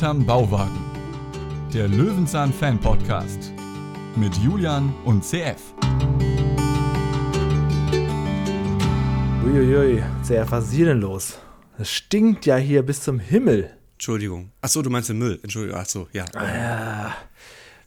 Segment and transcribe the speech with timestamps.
[0.00, 0.80] hinterm Bauwagen.
[1.74, 3.52] Der Löwenzahn Fan Podcast
[4.16, 5.74] mit Julian und CF.
[9.44, 11.38] Uiuiui, CF, was ist hier denn los?
[11.76, 13.76] Es stinkt ja hier bis zum Himmel.
[13.92, 14.52] Entschuldigung.
[14.62, 15.38] Achso, du meinst den Müll.
[15.42, 15.78] Entschuldigung.
[15.78, 16.24] Achso, ja.
[16.34, 17.14] Ja,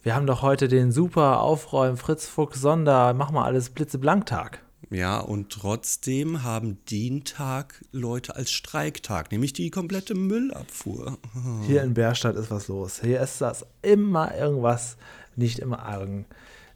[0.04, 4.63] wir haben doch heute den super Aufräumen Fritz Fuchs Sonder, mach mal alles blitzeblank-Tag.
[4.90, 11.18] Ja, und trotzdem haben den Tag Leute als Streiktag, nämlich die komplette Müllabfuhr.
[11.68, 13.02] Hier in Bärstadt ist was los.
[13.02, 14.98] Hier ist das immer irgendwas,
[15.36, 16.26] nicht immer argen.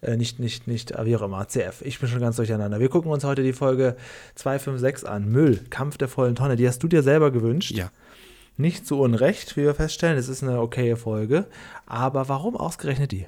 [0.01, 1.81] Äh, nicht, nicht, nicht, wie auch immer, CF.
[1.81, 2.79] Ich bin schon ganz durcheinander.
[2.79, 3.95] Wir gucken uns heute die Folge
[4.35, 5.29] 256 an.
[5.29, 6.55] Müll, Kampf der vollen Tonne.
[6.55, 7.71] Die hast du dir selber gewünscht.
[7.71, 7.91] Ja.
[8.57, 10.17] Nicht zu Unrecht, wie wir feststellen.
[10.17, 11.45] Es ist eine okaye Folge.
[11.85, 13.27] Aber warum ausgerechnet die?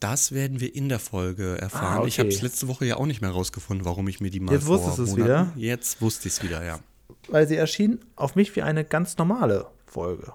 [0.00, 1.96] Das werden wir in der Folge erfahren.
[1.96, 2.08] Ah, okay.
[2.08, 4.52] Ich habe es letzte Woche ja auch nicht mehr rausgefunden, warum ich mir die mal
[4.52, 5.52] Jetzt wusstest du es wieder?
[5.56, 6.80] Jetzt wusste ich es wieder, ja.
[7.28, 10.32] Weil sie erschien auf mich wie eine ganz normale Folge.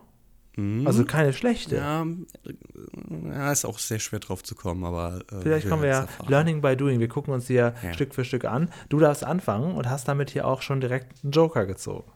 [0.86, 1.78] Also keine schlechte.
[1.78, 5.90] Ja, äh, ja, ist auch sehr schwer drauf zu kommen, aber äh, Vielleicht kommen wir
[5.90, 6.30] ja erfahren.
[6.30, 7.00] Learning by Doing.
[7.00, 7.74] Wir gucken uns die ja.
[7.94, 8.70] Stück für Stück an.
[8.90, 12.12] Du darfst anfangen und hast damit hier auch schon direkt einen Joker gezogen.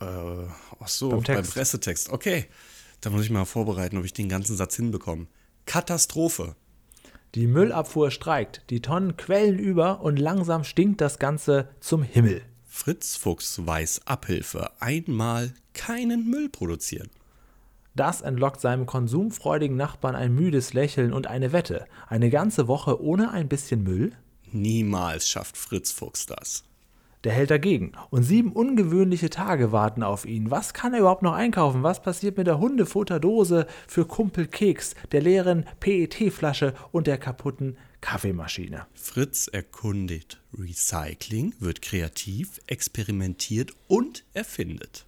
[0.00, 1.54] Äh, ach so, Beim beim, Text.
[1.54, 2.10] Pressetext.
[2.10, 2.46] Okay,
[3.00, 5.26] da muss ich mal vorbereiten, ob ich den ganzen Satz hinbekomme.
[5.66, 6.56] Katastrophe.
[7.34, 12.42] Die Müllabfuhr streikt, die Tonnen quellen über und langsam stinkt das Ganze zum Himmel.
[12.64, 14.70] Fritz Fuchs weiß Abhilfe.
[14.80, 17.10] Einmal keinen Müll produzieren.
[17.94, 21.86] Das entlockt seinem konsumfreudigen Nachbarn ein müdes Lächeln und eine Wette.
[22.08, 24.12] Eine ganze Woche ohne ein bisschen Müll?
[24.52, 26.64] Niemals schafft Fritz Fuchs das.
[27.26, 27.90] Der hält dagegen.
[28.10, 30.52] Und sieben ungewöhnliche Tage warten auf ihn.
[30.52, 31.82] Was kann er überhaupt noch einkaufen?
[31.82, 38.86] Was passiert mit der Hundefutterdose für Kumpel Keks, der leeren PET-Flasche und der kaputten Kaffeemaschine?
[38.94, 45.04] Fritz erkundigt Recycling, wird kreativ, experimentiert und erfindet.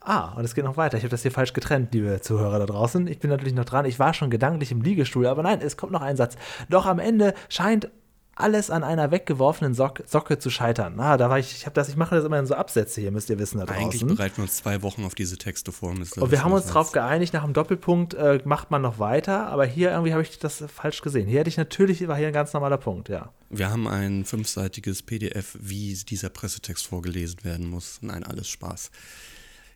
[0.00, 0.98] Ah, und es geht noch weiter.
[0.98, 3.06] Ich habe das hier falsch getrennt, liebe Zuhörer da draußen.
[3.06, 3.86] Ich bin natürlich noch dran.
[3.86, 6.36] Ich war schon gedanklich im Liegestuhl, aber nein, es kommt noch ein Satz.
[6.68, 7.88] Doch am Ende scheint
[8.36, 10.98] alles an einer weggeworfenen Sock Socke zu scheitern.
[10.98, 13.10] Ah, da war ich, ich habe das, ich mache das immer in so Absätze hier,
[13.10, 13.82] müsst ihr wissen da draußen.
[13.82, 15.90] Eigentlich bereiten wir uns zwei Wochen auf diese Texte vor.
[15.90, 19.64] Und wir haben uns darauf geeinigt, nach dem Doppelpunkt äh, macht man noch weiter, aber
[19.66, 21.28] hier irgendwie habe ich das falsch gesehen.
[21.28, 23.30] Hier hätte ich natürlich, war hier ein ganz normaler Punkt, ja.
[23.50, 27.98] Wir haben ein fünfseitiges PDF, wie dieser Pressetext vorgelesen werden muss.
[28.02, 28.90] Nein, alles Spaß.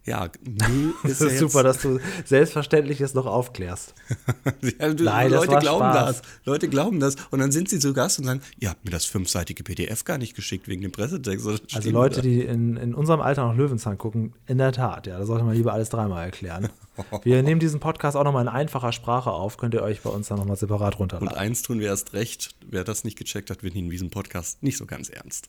[0.09, 3.95] Ja, Müll ist Das ist super, dass du Selbstverständliches noch aufklärst.
[4.81, 6.17] ja, du, Nein, das Leute war glauben Spaß.
[6.17, 6.23] das.
[6.45, 7.17] Leute glauben das.
[7.31, 10.19] Und dann sind sie zu Gast und sagen, ihr habt mir das fünfseitige PDF gar
[10.19, 11.47] nicht geschickt wegen dem Pressetext.
[11.47, 12.23] Das Also Leute, da.
[12.23, 15.55] die in, in unserem Alter noch Löwenzahn gucken, in der Tat, ja, da sollte man
[15.55, 16.69] lieber alles dreimal erklären.
[17.23, 20.29] Wir nehmen diesen Podcast auch nochmal in einfacher Sprache auf, könnt ihr euch bei uns
[20.29, 21.39] dann nochmal separat Und runterladen.
[21.39, 24.77] eins tun wir erst recht, wer das nicht gecheckt hat, wir nehmen diesen Podcast nicht
[24.79, 25.49] so ganz ernst.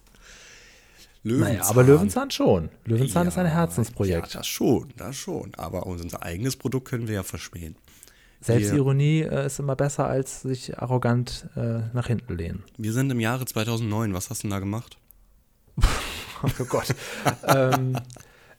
[1.23, 2.69] Naja, aber Löwenzahn schon.
[2.85, 4.33] Löwenzahn ist ein Herzensprojekt.
[4.33, 5.51] Ja, das schon, das schon.
[5.55, 7.75] Aber unser eigenes Produkt können wir ja verschmähen.
[8.41, 12.63] Selbstironie äh, ist immer besser, als sich arrogant äh, nach hinten lehnen.
[12.77, 14.13] Wir sind im Jahre 2009.
[14.13, 14.97] Was hast du denn da gemacht?
[16.41, 16.95] Oh Gott.
[17.47, 17.97] ähm,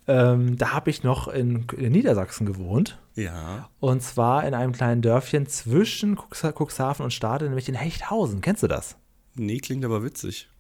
[0.07, 2.99] ähm, da habe ich noch in, in Niedersachsen gewohnt.
[3.15, 3.71] Ja.
[3.81, 8.43] Und zwar in einem kleinen Dörfchen zwischen Cuxhaven und Stade, nämlich in Hechthausen.
[8.43, 8.97] Kennst du das?
[9.35, 10.51] Nee, klingt aber witzig.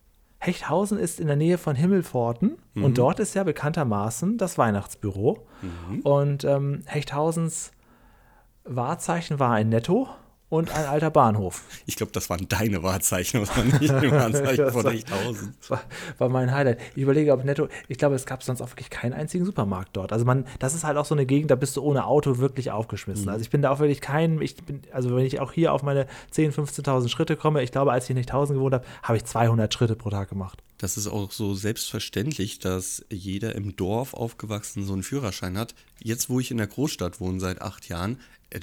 [0.40, 5.46] Hechthausen ist in der Nähe von Himmelpforten und dort ist ja bekanntermaßen das Weihnachtsbüro.
[6.02, 7.72] Und ähm, Hechthausens
[8.64, 10.08] Wahrzeichen war ein Netto
[10.50, 11.62] und ein alter Bahnhof.
[11.86, 15.54] Ich glaube, das waren deine Wahrzeichen, das waren nicht die Wahrzeichen von war- Hechthausen.
[15.60, 15.80] Das war,
[16.18, 16.78] war mein Highlight.
[16.94, 20.12] Ich überlege, ob Netto, ich glaube, es gab sonst auch wirklich keinen einzigen Supermarkt dort.
[20.12, 22.70] Also man, das ist halt auch so eine Gegend, da bist du ohne Auto wirklich
[22.70, 23.28] aufgeschmissen.
[23.28, 25.82] Also ich bin da auch wirklich kein, ich bin, also wenn ich auch hier auf
[25.82, 29.24] meine 10.000, 15.000 Schritte komme, ich glaube, als ich in Hechthausen gewohnt habe, habe ich
[29.24, 30.62] 200 Schritte pro Tag gemacht.
[30.80, 35.74] Das ist auch so selbstverständlich, dass jeder im Dorf aufgewachsen so einen Führerschein hat.
[36.02, 38.18] Jetzt, wo ich in der Großstadt wohne seit acht Jahren,
[38.48, 38.60] äh,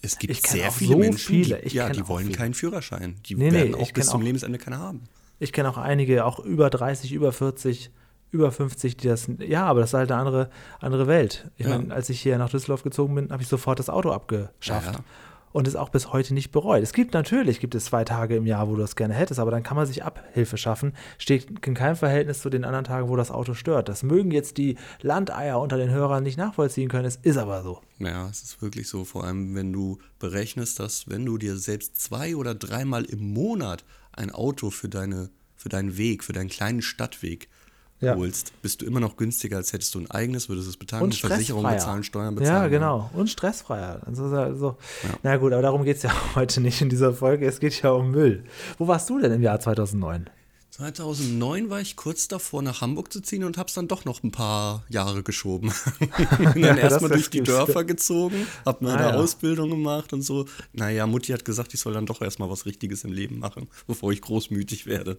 [0.00, 1.58] es gibt sehr auch viele so Menschen, viele.
[1.60, 2.38] die, ja, die auch wollen viele.
[2.38, 3.16] keinen Führerschein.
[3.26, 5.02] Die Nee, nee, werden auch ich bis zum auch- Lebensende keinen haben.
[5.38, 7.90] Ich kenne auch einige, auch über 30, über 40,
[8.30, 11.50] über 50, die das, ja, aber das ist halt eine andere, andere Welt.
[11.58, 11.76] Ich Ja.
[11.76, 14.94] meine, als ich hier nach Düsseldorf gezogen bin, habe ich sofort das Auto abgeschafft.
[14.94, 15.04] Ja.
[15.52, 16.82] Und es auch bis heute nicht bereut.
[16.82, 19.50] Es gibt natürlich, gibt es zwei Tage im Jahr, wo du das gerne hättest, aber
[19.50, 20.92] dann kann man sich Abhilfe schaffen.
[21.18, 23.88] Steht in keinem Verhältnis zu den anderen Tagen, wo das Auto stört.
[23.88, 27.80] Das mögen jetzt die Landeier unter den Hörern nicht nachvollziehen können, es ist aber so.
[27.98, 29.04] Ja, es ist wirklich so.
[29.04, 33.84] Vor allem, wenn du berechnest, dass wenn du dir selbst zwei oder dreimal im Monat
[34.12, 37.48] ein Auto für, deine, für deinen Weg, für deinen kleinen Stadtweg
[38.00, 38.16] Ja.
[38.16, 41.14] holst, bist du immer noch günstiger, als hättest du ein eigenes, würdest es bezahlen, Und
[41.14, 41.76] Versicherung stressfreier.
[41.78, 42.62] bezahlen, Steuern bezahlen.
[42.62, 43.10] Ja, genau.
[43.12, 44.00] Und stressfreier.
[44.06, 44.76] Also, also,
[45.22, 47.46] Na gut, aber darum geht es ja heute nicht in dieser Folge.
[47.46, 48.44] Es geht ja um Müll.
[48.78, 50.30] Wo warst du denn im Jahr 2009?
[50.80, 54.22] 2009 war ich kurz davor, nach Hamburg zu ziehen und habe es dann doch noch
[54.22, 55.72] ein paar Jahre geschoben.
[56.54, 59.16] Bin dann erstmal durch die Dörfer gezogen, habe meine ah, ja.
[59.16, 60.46] Ausbildung gemacht und so.
[60.72, 64.10] Naja, Mutti hat gesagt, ich soll dann doch erstmal was Richtiges im Leben machen, bevor
[64.10, 65.18] ich großmütig werde.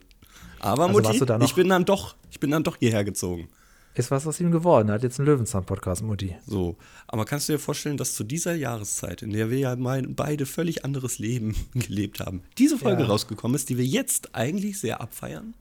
[0.59, 3.47] Aber also Mutti, ich bin dann doch, ich bin dann doch hierher gezogen.
[3.93, 4.87] Ist was aus ihm geworden.
[4.89, 6.35] Er hat jetzt einen Löwenzahn-Podcast, Mutti.
[6.47, 6.77] So.
[7.07, 10.85] Aber kannst du dir vorstellen, dass zu dieser Jahreszeit, in der wir ja beide völlig
[10.85, 13.09] anderes Leben gelebt haben, diese Folge ja.
[13.09, 15.53] rausgekommen ist, die wir jetzt eigentlich sehr abfeiern?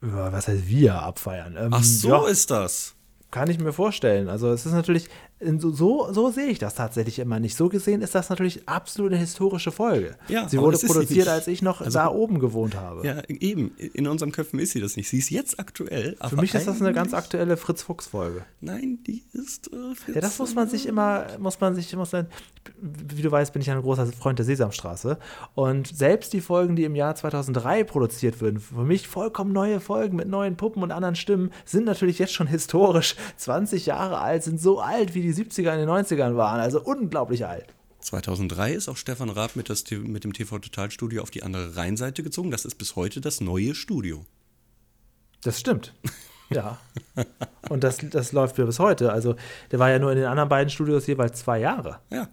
[0.00, 1.56] Was heißt wir abfeiern?
[1.56, 2.26] Ähm, Ach, so ja.
[2.26, 2.94] ist das.
[3.30, 4.28] Kann ich mir vorstellen.
[4.28, 5.08] Also es ist natürlich,
[5.58, 7.56] so, so sehe ich das tatsächlich immer nicht.
[7.56, 10.16] So gesehen ist das natürlich absolut eine historische Folge.
[10.28, 13.06] Ja, sie wurde produziert, als ich noch also, da oben gewohnt habe.
[13.06, 13.72] Ja, eben.
[13.76, 15.08] In unseren Köpfen ist sie das nicht.
[15.08, 16.16] Sie ist jetzt aktuell.
[16.28, 18.44] Für mich ist das eine ganz aktuelle Fritz-Fuchs-Folge.
[18.60, 22.12] Nein, die ist äh, Fritz, Ja, das muss man sich immer, muss man sich, muss
[22.12, 22.26] man,
[22.80, 25.18] wie du weißt, bin ich ein großer Freund der Sesamstraße.
[25.54, 30.16] Und selbst die Folgen, die im Jahr 2003 produziert würden, für mich vollkommen neue Folgen
[30.16, 34.60] mit neuen Puppen und anderen Stimmen, sind natürlich jetzt schon historisch 20 Jahre alt, sind
[34.60, 36.60] so alt, wie die 70er in den 90ern waren.
[36.60, 37.66] Also unglaublich alt.
[38.00, 41.76] 2003 ist auch Stefan Raab mit, das, mit dem TV Total Studio auf die andere
[41.76, 42.50] Rheinseite gezogen.
[42.50, 44.24] Das ist bis heute das neue Studio.
[45.42, 45.94] Das stimmt.
[46.54, 46.78] Ja.
[47.70, 49.10] Und das, das läuft ja bis heute.
[49.10, 49.36] Also,
[49.70, 52.00] der war ja nur in den anderen beiden Studios jeweils zwei Jahre.
[52.10, 52.28] Ja.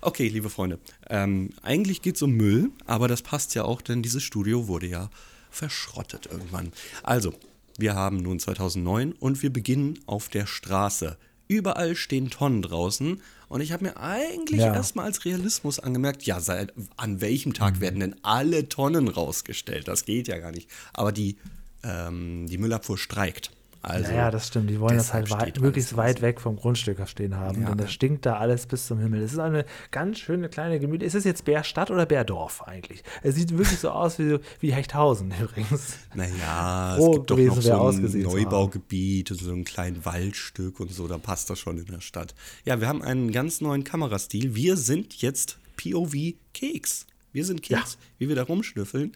[0.00, 0.78] Okay, liebe Freunde.
[1.08, 4.86] Ähm, eigentlich geht es um Müll, aber das passt ja auch, denn dieses Studio wurde
[4.86, 5.10] ja
[5.50, 6.72] verschrottet irgendwann.
[7.02, 7.34] Also,
[7.80, 11.16] wir haben nun 2009 und wir beginnen auf der Straße.
[11.48, 14.72] Überall stehen Tonnen draußen und ich habe mir eigentlich ja.
[14.72, 17.80] erstmal als Realismus angemerkt, ja, seit, an welchem Tag mhm.
[17.80, 19.88] werden denn alle Tonnen rausgestellt?
[19.88, 20.70] Das geht ja gar nicht.
[20.92, 21.36] Aber die,
[21.82, 23.50] ähm, die Müllabfuhr streikt.
[23.82, 24.68] Also, ja, das stimmt.
[24.68, 27.62] Die wollen das halt weit, möglichst weit weg vom Grundstück stehen haben.
[27.62, 27.68] Ja.
[27.68, 29.22] Denn das stinkt da alles bis zum Himmel.
[29.22, 31.04] Es ist eine ganz schöne kleine Gemüse.
[31.04, 33.02] Ist es jetzt Bärstadt oder Bärdorf eigentlich?
[33.22, 35.96] Es sieht wirklich so aus wie, wie Hechthausen übrigens.
[36.14, 41.08] Naja, es gibt doch noch so ein Neubaugebiet und so ein kleines Waldstück und so.
[41.08, 42.34] Da passt das schon in der Stadt.
[42.66, 44.54] Ja, wir haben einen ganz neuen Kamerastil.
[44.54, 47.06] Wir sind jetzt POV Keks.
[47.32, 47.98] Wir sind Keks, ja.
[48.18, 49.12] wie wir da rumschnüffeln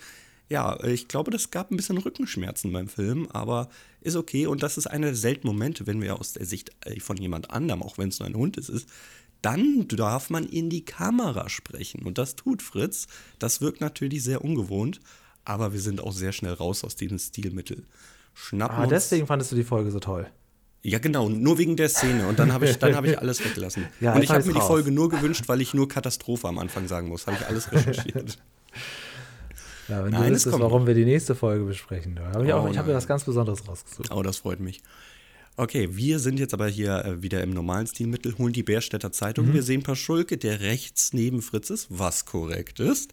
[0.48, 3.68] ja, ich glaube, das gab ein bisschen Rückenschmerzen beim Film, aber
[4.04, 4.46] ist okay.
[4.46, 7.50] Und das ist einer der seltenen Momente, wenn wir aus der Sicht äh, von jemand
[7.50, 8.88] anderem, auch wenn es nur ein Hund ist, ist,
[9.42, 12.02] dann darf man in die Kamera sprechen.
[12.02, 13.08] Und das tut Fritz.
[13.38, 15.00] Das wirkt natürlich sehr ungewohnt,
[15.44, 17.84] aber wir sind auch sehr schnell raus aus diesem Stilmittel.
[18.32, 20.26] Schnappen ah, deswegen fandest du die Folge so toll.
[20.82, 22.26] Ja, genau, nur wegen der Szene.
[22.26, 23.86] Und dann habe ich, hab ich alles weggelassen.
[24.00, 26.88] ja, und ich habe mir die Folge nur gewünscht, weil ich nur Katastrophe am Anfang
[26.88, 27.26] sagen muss.
[27.26, 28.38] Habe ich alles recherchiert.
[29.88, 32.18] Ja, wenn Nein, du wüsstest, warum wir die nächste Folge besprechen.
[32.18, 34.10] Hab ich, oh, ich habe mir was ganz Besonderes rausgesucht.
[34.10, 34.82] Oh, das freut mich.
[35.56, 39.48] Okay, wir sind jetzt aber hier äh, wieder im normalen Stilmittel, holen die Bärstädter Zeitung.
[39.48, 39.54] Mhm.
[39.54, 43.12] Wir sehen Paschulke, der rechts neben Fritz ist, was korrekt ist.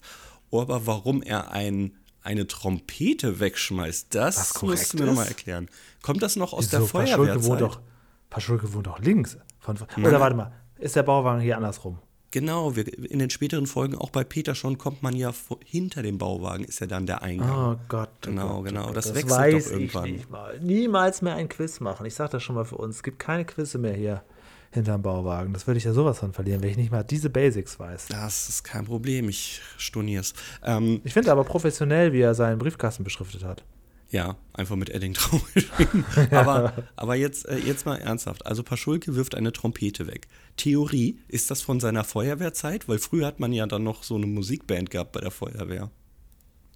[0.52, 5.70] Aber warum er ein, eine Trompete wegschmeißt, das musst du mir nochmal erklären.
[6.02, 6.78] Kommt das noch aus Wieso?
[6.78, 7.18] der Feuerwehrzeit?
[7.18, 7.80] Paschulke wohnt doch,
[8.30, 9.38] Paschulke wohnt doch links.
[9.60, 12.00] Von, oder warte mal, ist der Bauwagen hier andersrum?
[12.32, 16.02] Genau, wir, in den späteren Folgen, auch bei Peter schon, kommt man ja vor, hinter
[16.02, 17.76] dem Bauwagen, ist ja dann der Eingang.
[17.76, 18.10] Oh Gott.
[18.10, 18.92] Oh genau, Gott, genau.
[18.94, 20.06] Das, das wechselt weiß doch irgendwann.
[20.06, 20.60] Ich nicht mal.
[20.62, 22.06] Niemals mehr ein Quiz machen.
[22.06, 22.98] Ich sage das schon mal für uns.
[22.98, 24.24] Es gibt keine Quizze mehr hier
[24.72, 25.54] hinterm Bauwagen.
[25.54, 28.08] Das würde ich ja sowas von verlieren, wenn ich nicht mal diese Basics weiß.
[28.08, 30.34] Das ist kein Problem, ich stornier's.
[30.64, 33.64] Ähm, ich finde aber professionell, wie er seinen Briefkasten beschriftet hat.
[34.12, 36.06] Ja, einfach mit Edding drauf geschrieben.
[36.32, 38.46] aber, aber jetzt, äh, jetzt mal ernsthaft.
[38.46, 40.28] Also Paschulke wirft eine Trompete weg.
[40.58, 42.90] Theorie, ist das von seiner Feuerwehrzeit?
[42.90, 45.90] Weil früher hat man ja dann noch so eine Musikband gehabt bei der Feuerwehr.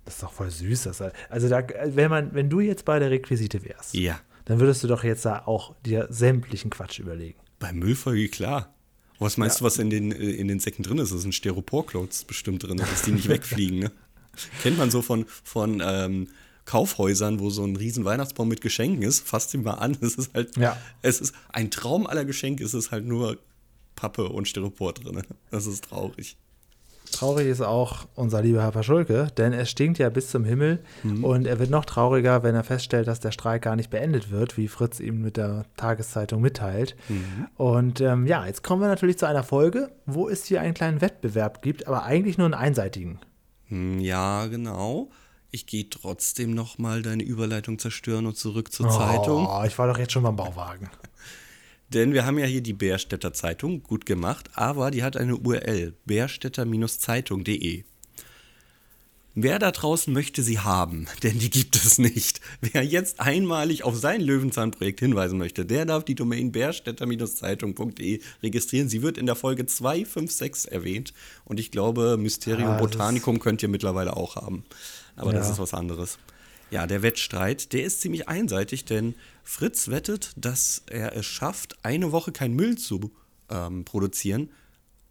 [0.05, 0.83] Das ist doch voll süß.
[0.83, 4.17] Das, also da, wenn man, wenn du jetzt bei der Requisite wärst, ja.
[4.45, 7.39] dann würdest du doch jetzt da auch dir sämtlichen Quatsch überlegen.
[7.59, 8.73] Bei Müllfolge, klar.
[9.19, 9.59] Was meinst ja.
[9.59, 11.11] du, was in den, äh, in den Säcken drin ist?
[11.11, 13.91] Das sind Styroporclots bestimmt drin, dass die nicht wegfliegen, ne?
[14.61, 16.27] Kennt man so von, von ähm,
[16.65, 19.19] Kaufhäusern, wo so ein riesen Weihnachtsbaum mit Geschenken ist.
[19.27, 19.97] Fasst ihn mal an.
[20.01, 20.77] Es ist halt, ja.
[21.01, 23.37] es ist ein Traum aller Geschenke, es ist halt nur
[23.95, 25.21] Pappe und Styropor drin.
[25.51, 26.37] Das ist traurig.
[27.11, 31.23] Traurig ist auch unser lieber Herr Paschulke, denn es stinkt ja bis zum Himmel mhm.
[31.23, 34.57] und er wird noch trauriger, wenn er feststellt, dass der Streik gar nicht beendet wird,
[34.57, 36.95] wie Fritz ihm mit der Tageszeitung mitteilt.
[37.07, 37.47] Mhm.
[37.55, 40.99] Und ähm, ja, jetzt kommen wir natürlich zu einer Folge, wo es hier einen kleinen
[40.99, 43.19] Wettbewerb gibt, aber eigentlich nur einen einseitigen.
[43.67, 45.09] Hm, ja, genau
[45.55, 49.47] ich gehe trotzdem noch mal deine Überleitung zerstören und zurück zur oh, Zeitung.
[49.65, 50.89] Ich war doch jetzt schon beim Bauwagen.
[51.89, 55.93] Denn wir haben ja hier die Bärstädter Zeitung, gut gemacht, aber die hat eine URL,
[56.05, 57.83] bärstädter-zeitung.de.
[59.37, 62.41] Wer da draußen möchte sie haben, denn die gibt es nicht.
[62.61, 68.89] Wer jetzt einmalig auf sein Löwenzahnprojekt hinweisen möchte, der darf die Domain bärstädter-zeitung.de registrieren.
[68.89, 71.13] Sie wird in der Folge 256 erwähnt
[71.45, 74.65] und ich glaube, Mysterium ah, Botanicum könnt ihr mittlerweile auch haben.
[75.15, 75.39] Aber ja.
[75.39, 76.17] das ist was anderes.
[76.71, 82.11] Ja, der Wettstreit, der ist ziemlich einseitig, denn Fritz wettet, dass er es schafft, eine
[82.11, 83.11] Woche kein Müll zu
[83.49, 84.49] ähm, produzieren.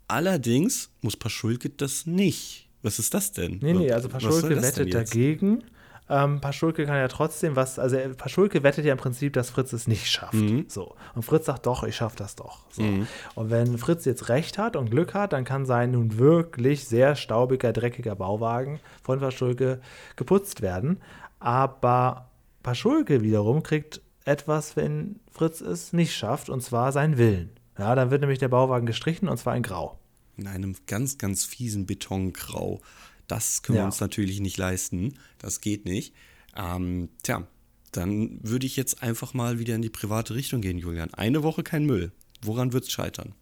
[0.08, 2.68] Allerdings muss Paschulke das nicht.
[2.82, 3.60] Was ist das denn?
[3.62, 5.64] Nee, nee, also Paschulke wettet dagegen.
[6.08, 9.88] Ähm, Paschulke kann ja trotzdem was, also Paschulke wettet ja im Prinzip, dass Fritz es
[9.88, 10.34] nicht schafft.
[10.34, 10.66] Mhm.
[10.68, 10.94] So.
[11.14, 12.60] Und Fritz sagt doch, ich schaffe das doch.
[12.70, 12.82] So.
[12.82, 13.06] Mhm.
[13.34, 17.16] Und wenn Fritz jetzt recht hat und Glück hat, dann kann sein nun wirklich sehr
[17.16, 19.80] staubiger, dreckiger Bauwagen von Paschulke
[20.16, 21.00] geputzt werden.
[21.40, 22.28] Aber
[22.62, 27.50] Paschulke wiederum kriegt etwas, wenn Fritz es nicht schafft, und zwar seinen Willen.
[27.78, 29.98] Ja, dann wird nämlich der Bauwagen gestrichen und zwar in Grau
[30.36, 32.80] in einem ganz, ganz fiesen Betongrau.
[33.26, 33.82] Das können ja.
[33.82, 35.18] wir uns natürlich nicht leisten.
[35.38, 36.14] Das geht nicht.
[36.56, 37.46] Ähm, tja,
[37.92, 41.12] dann würde ich jetzt einfach mal wieder in die private Richtung gehen, Julian.
[41.14, 42.12] Eine Woche kein Müll.
[42.42, 43.34] Woran wird es scheitern?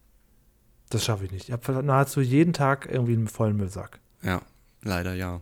[0.91, 1.49] Das schaffe ich nicht.
[1.49, 4.01] Ich habe nahezu jeden Tag irgendwie einen vollen Müllsack.
[4.23, 4.43] Ja,
[4.83, 5.41] leider ja.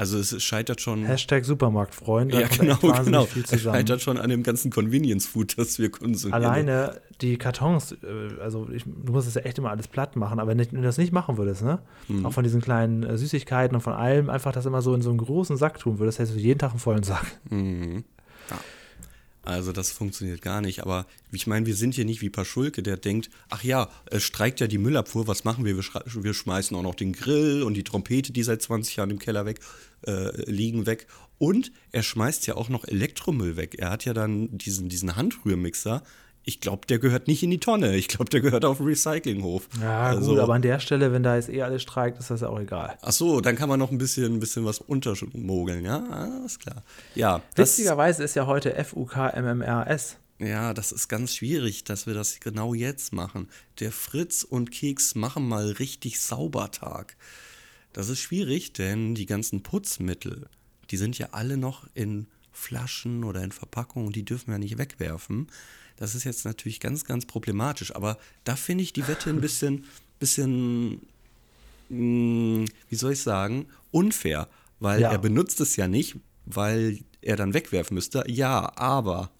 [0.00, 1.04] Also es scheitert schon.
[1.04, 2.32] Hashtag Supermarktfreund.
[2.32, 3.28] Ja, genau, genau.
[3.34, 6.42] Es scheitert schon an dem ganzen Convenience-Food, das wir konsumieren.
[6.42, 10.40] Alleine die Kartons, äh, also ich, du musst es ja echt immer alles platt machen,
[10.40, 11.80] aber wenn du das nicht machen würdest, ne?
[12.08, 12.24] Mhm.
[12.24, 15.10] Auch von diesen kleinen äh, Süßigkeiten und von allem, einfach das immer so in so
[15.10, 17.26] einen großen Sack tun würdest, hättest du jeden Tag einen vollen Sack.
[17.50, 18.04] Mhm.
[18.48, 18.56] Ja.
[19.42, 20.82] Also das funktioniert gar nicht.
[20.82, 24.60] Aber ich meine, wir sind hier nicht wie Paschulke, der denkt, ach ja, es streikt
[24.60, 25.76] ja die Müllabfuhr, was machen wir?
[25.76, 25.84] Wir,
[26.22, 29.46] wir schmeißen auch noch den Grill und die Trompete, die seit 20 Jahren im Keller
[29.46, 29.60] weg
[30.06, 31.06] äh, liegen, weg.
[31.38, 33.76] Und er schmeißt ja auch noch Elektromüll weg.
[33.78, 36.02] Er hat ja dann diesen, diesen Handrührmixer,
[36.42, 37.96] ich glaube, der gehört nicht in die Tonne.
[37.96, 39.68] Ich glaube, der gehört auf den Recyclinghof.
[39.80, 42.42] Ja, also, gut, aber an der Stelle, wenn da jetzt eh alles streikt, ist das
[42.42, 42.96] auch egal.
[43.02, 46.02] Ach so, dann kann man noch ein bisschen, ein bisschen was untermogeln, ja?
[46.08, 46.82] Alles klar.
[47.14, 47.42] Ja.
[47.54, 50.16] Witzigerweise ist ja heute FUK-MMRS.
[50.38, 53.48] Ja, das ist ganz schwierig, dass wir das genau jetzt machen.
[53.78, 57.16] Der Fritz und Keks machen mal richtig Saubertag.
[57.92, 60.48] Das ist schwierig, denn die ganzen Putzmittel,
[60.90, 65.48] die sind ja alle noch in Flaschen oder in Verpackungen, die dürfen wir nicht wegwerfen.
[66.00, 67.94] Das ist jetzt natürlich ganz, ganz problematisch.
[67.94, 69.84] Aber da finde ich die Wette ein bisschen,
[70.18, 71.02] bisschen,
[71.90, 74.48] mh, hm, wie soll ich sagen, unfair.
[74.80, 75.12] Weil ja.
[75.12, 76.16] er benutzt es ja nicht,
[76.46, 78.24] weil er dann wegwerfen müsste.
[78.26, 79.30] Ja, aber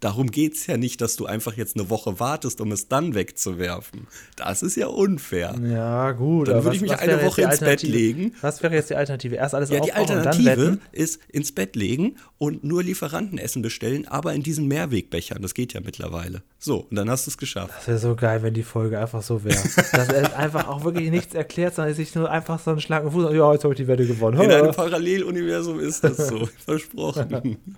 [0.00, 3.14] Darum geht es ja nicht, dass du einfach jetzt eine Woche wartest, um es dann
[3.14, 4.06] wegzuwerfen.
[4.36, 5.54] Das ist ja unfair.
[5.62, 6.48] Ja, gut.
[6.48, 8.34] Dann würde ich mich eine Woche ins Bett legen.
[8.40, 9.36] Was wäre jetzt die Alternative?
[9.36, 14.42] Erst alles Ja, die Alternative ist ins Bett legen und nur Lieferantenessen bestellen, aber in
[14.42, 15.40] diesen Mehrwegbechern.
[15.42, 16.42] Das geht ja mittlerweile.
[16.58, 17.74] So, und dann hast du es geschafft.
[17.76, 19.56] Das wäre so geil, wenn die Folge einfach so wäre.
[19.92, 23.32] dass er einfach auch wirklich nichts erklärt, sondern sich nur einfach so einen schlanken Fuß.
[23.34, 24.40] Ja, jetzt habe ich die Wette gewonnen.
[24.40, 26.48] In einem Paralleluniversum ist das so.
[26.64, 27.58] Versprochen.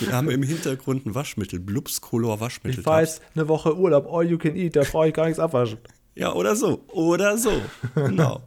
[0.00, 2.80] Wir haben im Hintergrund ein Waschmittel, Blubs Color Waschmittel.
[2.80, 5.78] Ich weiß, eine Woche Urlaub, all you can eat, da brauche ich gar nichts abwaschen.
[6.18, 6.82] Ja, oder so.
[6.88, 7.52] Oder so.
[7.94, 8.40] Genau.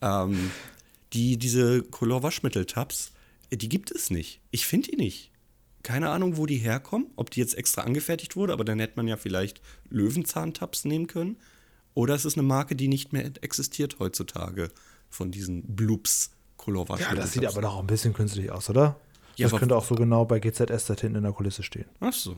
[0.00, 0.50] ähm,
[1.12, 3.12] die, diese Color Waschmittel-Tabs,
[3.52, 4.40] die gibt es nicht.
[4.50, 5.30] Ich finde die nicht.
[5.82, 9.06] Keine Ahnung, wo die herkommen, ob die jetzt extra angefertigt wurde, aber dann hätte man
[9.06, 11.36] ja vielleicht Löwenzahn-Tabs nehmen können.
[11.92, 14.70] Oder es ist eine Marke, die nicht mehr existiert heutzutage
[15.08, 17.16] von diesen Blubs Color Waschmittel.
[17.16, 18.98] Ja, das sieht aber doch auch ein bisschen künstlich aus, oder?
[19.36, 21.86] Ja, das könnte auch so genau bei GZS da hinten in der Kulisse stehen.
[22.00, 22.36] Ach so.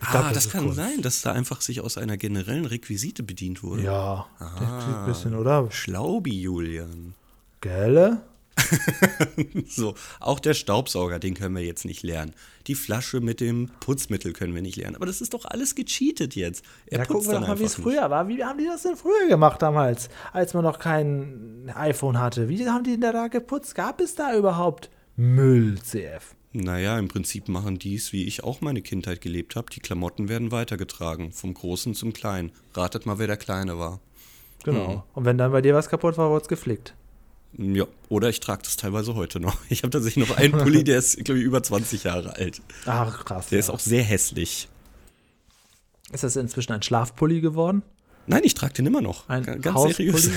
[0.00, 0.76] Ich ah, das, das kann Kunst.
[0.76, 3.82] sein, dass da einfach sich aus einer generellen Requisite bedient wurde.
[3.82, 5.70] Ja, ah, ein bisschen, oder?
[5.70, 7.14] Schlaubi, Julian.
[7.60, 8.22] Gelle?
[9.68, 12.34] so, auch der Staubsauger, den können wir jetzt nicht lernen.
[12.66, 14.96] Die Flasche mit dem Putzmittel können wir nicht lernen.
[14.96, 16.64] Aber das ist doch alles gecheatet jetzt.
[16.86, 18.26] Er ja, gucken wir doch mal, wie es früher war.
[18.26, 22.48] Wie haben die das denn früher gemacht damals, als man noch kein iPhone hatte?
[22.48, 23.74] Wie haben die denn da geputzt?
[23.74, 26.36] Gab es da überhaupt Müll, CF.
[26.52, 29.66] Naja, im Prinzip machen dies, wie ich auch meine Kindheit gelebt habe.
[29.72, 32.52] Die Klamotten werden weitergetragen, vom Großen zum Kleinen.
[32.72, 33.98] Ratet mal, wer der Kleine war.
[34.62, 34.88] Genau.
[34.92, 35.02] Hm.
[35.14, 36.94] Und wenn dann bei dir was kaputt war, wurde es geflickt.
[37.54, 39.56] Ja, oder ich trage das teilweise heute noch.
[39.68, 42.62] Ich habe tatsächlich noch einen Pulli, der ist, glaube ich, über 20 Jahre alt.
[42.86, 43.48] Ach, krass.
[43.48, 43.60] Der ja.
[43.60, 44.68] ist auch sehr hässlich.
[46.12, 47.82] Ist das inzwischen ein Schlafpulli geworden?
[48.28, 49.28] Nein, ich trage den immer noch.
[49.28, 50.12] Ein ganz Hauspulli?
[50.12, 50.30] seriös.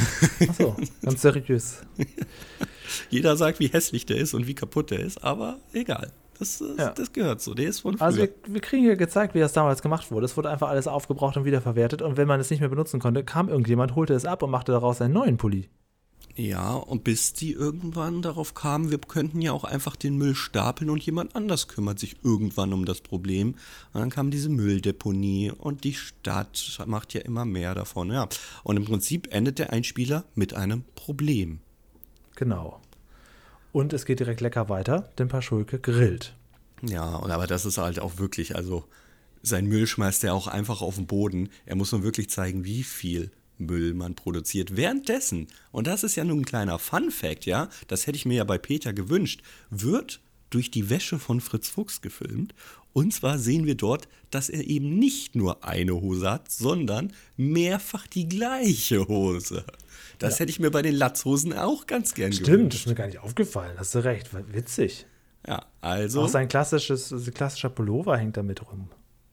[0.50, 1.78] Achso, ganz seriös.
[3.10, 6.12] Jeder sagt, wie hässlich der ist und wie kaputt der ist, aber egal.
[6.40, 6.90] Das, ja.
[6.90, 7.54] das gehört so.
[7.54, 8.08] Der ist von früher.
[8.08, 10.26] Also wir, wir, kriegen hier gezeigt, wie das damals gemacht wurde.
[10.26, 12.02] Es wurde einfach alles aufgebraucht und wiederverwertet.
[12.02, 14.72] Und wenn man es nicht mehr benutzen konnte, kam irgendjemand, holte es ab und machte
[14.72, 15.70] daraus einen neuen Pulli.
[16.36, 20.90] Ja, und bis die irgendwann darauf kamen, wir könnten ja auch einfach den Müll stapeln
[20.90, 23.56] und jemand anders kümmert sich irgendwann um das Problem.
[23.94, 28.12] Und dann kam diese Mülldeponie und die Stadt macht ja immer mehr davon.
[28.12, 28.30] Ja.
[28.64, 31.60] Und im Prinzip endet der Einspieler mit einem Problem.
[32.36, 32.80] Genau.
[33.74, 36.34] Und es geht direkt lecker weiter, denn Paschulke grillt.
[36.82, 38.86] Ja, aber das ist halt auch wirklich, also
[39.42, 41.50] sein Müll schmeißt er auch einfach auf den Boden.
[41.66, 43.32] Er muss nur wirklich zeigen, wie viel
[43.62, 44.76] Müll man produziert.
[44.76, 48.44] Währenddessen, und das ist ja nun ein kleiner Fun-Fact, ja, das hätte ich mir ja
[48.44, 52.54] bei Peter gewünscht, wird durch die Wäsche von Fritz Fuchs gefilmt.
[52.94, 58.06] Und zwar sehen wir dort, dass er eben nicht nur eine Hose hat, sondern mehrfach
[58.06, 59.64] die gleiche Hose.
[60.20, 60.40] Das ja.
[60.42, 62.60] hätte ich mir bei den Latzhosen auch ganz gern Stimmt, gewünscht.
[62.60, 63.78] Stimmt, das ist mir gar nicht aufgefallen.
[63.78, 65.06] Hast du recht, witzig.
[65.48, 66.24] Ja, also.
[66.24, 68.90] Auch sein klassisches, klassischer Pullover hängt damit rum.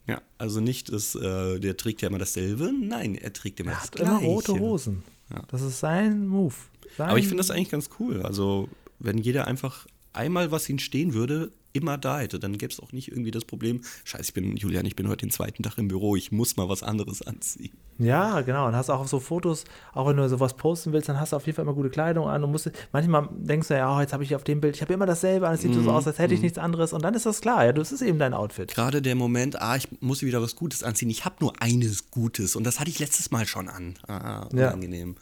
[0.09, 2.71] Ja, also nicht, dass, äh, der trägt ja immer dasselbe.
[2.73, 4.11] Nein, er trägt immer er das hat Gleiche.
[4.11, 5.03] immer rote Hosen.
[5.31, 5.43] Ja.
[5.49, 6.55] Das ist sein Move.
[6.97, 8.23] Sein Aber ich finde das eigentlich ganz cool.
[8.23, 12.39] Also, wenn jeder einfach einmal was ihn stehen würde, immer da hätte.
[12.39, 15.25] Dann gäbe es auch nicht irgendwie das Problem, scheiße, ich bin, Julian, ich bin heute
[15.25, 17.71] den zweiten Tag im Büro, ich muss mal was anderes anziehen.
[17.97, 18.67] Ja, genau.
[18.67, 21.45] Und hast auch so Fotos, auch wenn du sowas posten willst, dann hast du auf
[21.45, 24.23] jeden Fall immer gute Kleidung an und musst, manchmal denkst du ja, oh, jetzt habe
[24.23, 26.17] ich auf dem Bild, ich habe immer dasselbe an, es sieht mm, so aus, als
[26.17, 26.43] hätte ich mm.
[26.43, 28.73] nichts anderes und dann ist das klar, ja, das ist eben dein Outfit.
[28.73, 32.55] Gerade der Moment, ah, ich muss wieder was Gutes anziehen, ich habe nur eines Gutes
[32.55, 33.95] und das hatte ich letztes Mal schon an.
[34.07, 35.15] Ah, unangenehm.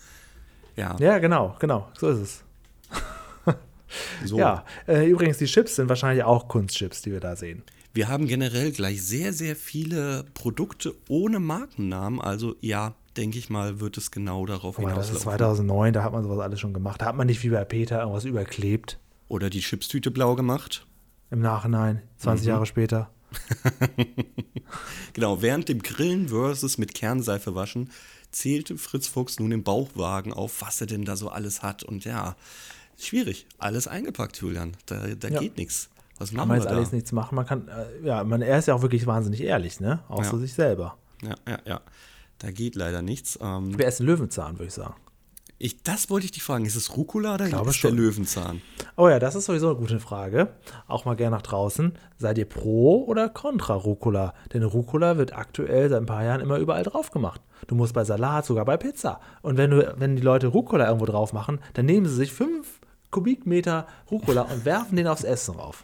[0.76, 0.96] Ja.
[1.00, 1.14] ja.
[1.14, 2.47] Ja, genau, genau, so ist es.
[4.26, 4.38] So.
[4.38, 7.64] Ja, äh, übrigens, die Chips sind wahrscheinlich auch Kunstchips, die wir da sehen.
[7.94, 12.22] Wir haben generell gleich sehr, sehr viele Produkte ohne Markennamen.
[12.22, 15.10] Also ja, denke ich mal, wird es genau darauf hinauslaufen.
[15.10, 17.02] Das ist 2009, da hat man sowas alles schon gemacht.
[17.02, 19.00] Da hat man nicht wie bei Peter irgendwas überklebt.
[19.30, 20.86] Oder die Chipstüte blau gemacht.
[21.32, 22.50] Im Nachhinein, 20 mhm.
[22.50, 23.10] Jahre später.
[25.14, 27.90] genau, während dem Grillen versus mit Kernseife waschen,
[28.32, 31.84] zählte Fritz Fuchs nun im Bauchwagen auf, was er denn da so alles hat.
[31.84, 32.36] Und ja,
[32.98, 33.48] schwierig.
[33.58, 34.76] Alles eingepackt, Julian.
[34.86, 35.40] Da, da ja.
[35.40, 35.90] geht nichts.
[36.20, 37.36] Was machen kann man jetzt alles nichts machen.
[37.36, 40.00] Man kann, äh, ja, man, er ist ja auch wirklich wahnsinnig ehrlich, ne?
[40.10, 40.30] Auch ja.
[40.30, 40.98] zu sich selber.
[41.22, 41.82] Ja, ja, ja.
[42.40, 43.38] Da geht leider nichts.
[43.42, 44.96] Ähm, Wir essen Löwenzahn, würde ich sagen.
[45.60, 46.66] Ich, das wollte ich dich fragen.
[46.66, 47.96] Ist es Rucola oder Glaube ist schon.
[47.96, 48.62] der Löwenzahn?
[48.96, 50.50] Oh ja, das ist sowieso eine gute Frage.
[50.88, 51.94] Auch mal gerne nach draußen.
[52.20, 54.36] Seid ihr pro oder contra Rucola?
[54.54, 57.42] Denn Rucola wird aktuell seit ein paar Jahren immer überall drauf gemacht.
[57.66, 59.20] Du musst bei Salat, sogar bei Pizza.
[59.42, 62.80] Und wenn, du, wenn die Leute Rucola irgendwo drauf machen, dann nehmen sie sich fünf
[63.18, 65.84] Kubikmeter Rucola und werfen den aufs Essen rauf.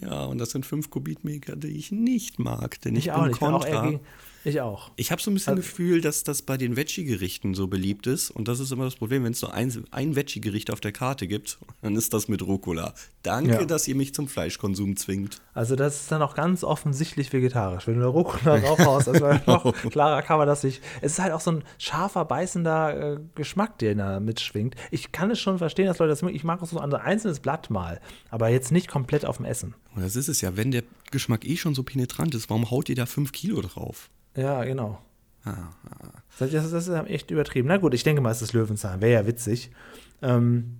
[0.00, 3.28] Ja, und das sind fünf Kubikmeter, die ich nicht mag, denn ich, ich auch bin
[3.28, 3.38] nicht.
[3.38, 3.88] Kontra.
[3.88, 4.00] Auch
[4.44, 4.90] ich auch.
[4.96, 8.30] Ich habe so ein bisschen also, Gefühl, dass das bei den Veggie-Gerichten so beliebt ist.
[8.30, 11.26] Und das ist immer das Problem, wenn es nur ein, ein Veggie-Gericht auf der Karte
[11.26, 12.94] gibt, dann ist das mit Rucola.
[13.22, 13.64] Danke, ja.
[13.64, 15.42] dass ihr mich zum Fleischkonsum zwingt.
[15.54, 17.86] Also das ist dann auch ganz offensichtlich vegetarisch.
[17.86, 20.82] Wenn du da Rucola draufhaust, also noch klarer kann man das nicht.
[21.00, 24.76] Es ist halt auch so ein scharfer, beißender äh, Geschmack, der da mitschwingt.
[24.90, 26.36] Ich kann es schon verstehen, dass Leute das mögen.
[26.36, 29.74] Ich mag es so ein einzelnes Blatt mal, aber jetzt nicht komplett auf dem Essen.
[29.98, 30.56] Und das ist es ja.
[30.56, 34.10] Wenn der Geschmack eh schon so penetrant ist, warum haut ihr da fünf Kilo drauf?
[34.36, 35.02] Ja, genau.
[35.42, 35.50] Ah,
[35.90, 36.12] ah.
[36.38, 37.66] Das, das, ist echt übertrieben.
[37.66, 39.00] Na gut, ich denke mal, es ist Löwenzahn.
[39.00, 39.72] Wäre ja witzig.
[40.22, 40.76] Ähm,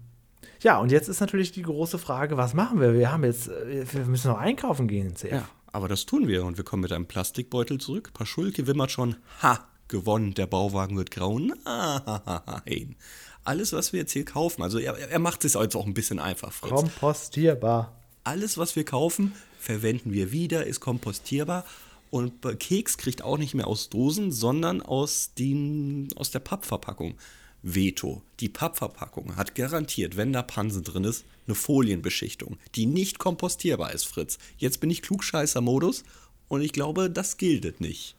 [0.61, 2.95] ja, und jetzt ist natürlich die große Frage, was machen wir?
[2.95, 5.33] Wir haben jetzt, äh, wir müssen noch einkaufen gehen, CF.
[5.33, 8.13] Ja, aber das tun wir und wir kommen mit einem Plastikbeutel zurück.
[8.15, 11.41] Paschulke wimmert schon, ha, gewonnen, der Bauwagen wird grau.
[11.41, 12.95] Nein.
[13.43, 16.21] Alles, was wir jetzt hier kaufen, also er, er macht es jetzt auch ein bisschen
[16.21, 16.71] einfach, Fritz.
[16.71, 17.98] Kompostierbar.
[18.29, 21.65] Alles, was wir kaufen, verwenden wir wieder, ist kompostierbar
[22.11, 27.15] und Keks kriegt auch nicht mehr aus Dosen, sondern aus, den, aus der Pappverpackung.
[27.63, 28.21] Veto.
[28.41, 34.05] Die Pappverpackung hat garantiert, wenn da Pansen drin ist, eine Folienbeschichtung, die nicht kompostierbar ist,
[34.05, 34.37] Fritz.
[34.59, 36.05] Jetzt bin ich Klugscheißer-Modus
[36.49, 38.15] und ich glaube, das gilt nicht.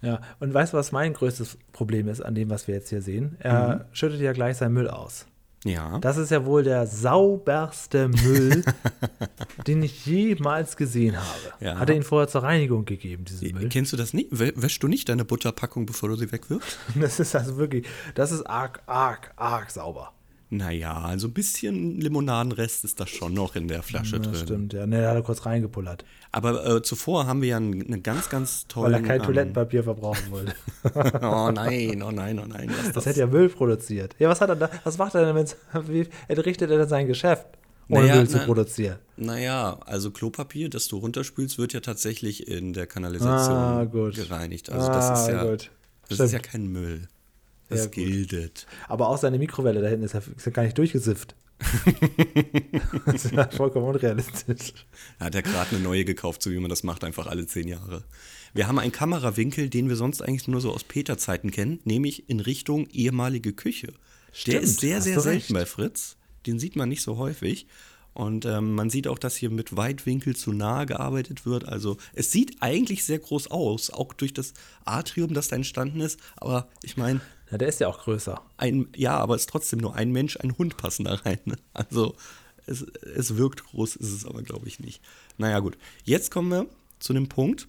[0.00, 3.02] Ja, und weißt du, was mein größtes Problem ist an dem, was wir jetzt hier
[3.02, 3.36] sehen?
[3.40, 3.94] Er mhm.
[3.94, 5.26] schüttet ja gleich seinen Müll aus.
[5.64, 5.98] Ja.
[5.98, 8.64] Das ist ja wohl der sauberste Müll,
[9.66, 11.52] den ich jemals gesehen habe.
[11.60, 11.78] Ja.
[11.78, 13.68] Hat er ihn vorher zur Reinigung gegeben, diesen Müll?
[13.68, 14.28] Kennst du das nicht?
[14.30, 16.78] Wäschst du nicht deine Butterpackung, bevor du sie wegwirfst?
[17.00, 20.12] Das ist also wirklich, das ist arg, arg, arg sauber.
[20.52, 24.34] Naja, also ein bisschen Limonadenrest ist da schon noch in der Flasche ja, drin.
[24.34, 24.84] Stimmt, ja.
[24.84, 26.04] Ne, da hat er kurz reingepullert.
[26.32, 28.94] Aber äh, zuvor haben wir ja eine ganz, ganz tolle.
[28.94, 30.52] Weil er kein ähm, Toilettenpapier verbrauchen wollte.
[31.24, 32.68] oh nein, oh nein, oh nein.
[32.76, 34.16] Das, das hätte ja Müll produziert.
[34.18, 34.70] Ja, was hat er da?
[34.82, 37.46] Was macht er denn, wenn er richtet er denn sein Geschäft?
[37.88, 38.98] Ohne naja, Müll zu na, produzieren.
[39.16, 44.70] Naja, also Klopapier, das du runterspülst, wird ja tatsächlich in der Kanalisation ah, gereinigt.
[44.70, 45.70] Also das ist ja, gut.
[46.08, 47.08] das ist ja kein Müll.
[47.70, 48.66] Das ja, gildet.
[48.88, 51.34] Aber auch seine Mikrowelle da hinten ist ja, ist ja gar nicht durchgesifft.
[53.06, 54.72] das ist ja vollkommen unrealistisch.
[55.18, 57.68] Er hat ja gerade eine neue gekauft, so wie man das macht, einfach alle zehn
[57.68, 58.04] Jahre.
[58.54, 62.40] Wir haben einen Kamerawinkel, den wir sonst eigentlich nur so aus Peter-Zeiten kennen, nämlich in
[62.40, 63.92] Richtung ehemalige Küche.
[64.32, 66.16] Stimmt, Der ist sehr, sehr selten bei Fritz.
[66.46, 67.66] Den sieht man nicht so häufig.
[68.12, 71.68] Und ähm, man sieht auch, dass hier mit Weitwinkel zu nahe gearbeitet wird.
[71.68, 74.52] Also es sieht eigentlich sehr groß aus, auch durch das
[74.84, 76.18] Atrium, das da entstanden ist.
[76.36, 77.20] Aber ich meine,
[77.50, 78.40] ja, der ist ja auch größer.
[78.56, 81.38] Ein, ja, aber es ist trotzdem nur ein Mensch, ein Hund passen da rein.
[81.44, 81.56] Ne?
[81.72, 82.14] Also
[82.66, 85.02] Es, es wirkt groß, ist es aber, glaube ich, nicht.
[85.38, 85.76] Naja, gut.
[86.04, 86.66] Jetzt kommen wir
[87.00, 87.66] zu dem Punkt,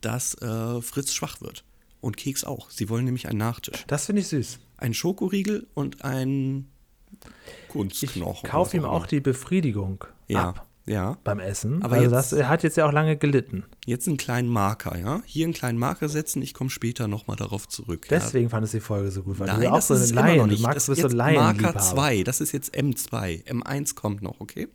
[0.00, 1.64] dass äh, Fritz schwach wird.
[2.00, 2.70] Und Keks auch.
[2.70, 3.84] Sie wollen nämlich einen Nachtisch.
[3.86, 4.58] Das finde ich süß.
[4.76, 6.70] Ein Schokoriegel und ein
[7.68, 8.44] Kunstknochen.
[8.44, 10.50] Ich kaufe ihm auch die Befriedigung ja.
[10.50, 11.18] ab Ja.
[11.24, 11.82] beim Essen.
[11.82, 13.64] Aber also jetzt- das, er hat jetzt ja auch lange gelitten.
[13.86, 15.22] Jetzt einen kleinen Marker, ja?
[15.24, 18.06] Hier einen kleinen Marker setzen, ich komme später nochmal darauf zurück.
[18.10, 18.18] ja?
[18.18, 20.14] Deswegen fandest du die Folge so gut, weil Nein, du ja auch so eine immer
[20.22, 20.62] noch Laien, du nicht.
[20.62, 23.44] magst das bist ist so jetzt Laien Marker 2, das ist jetzt M2.
[23.46, 24.68] M1 kommt noch, okay?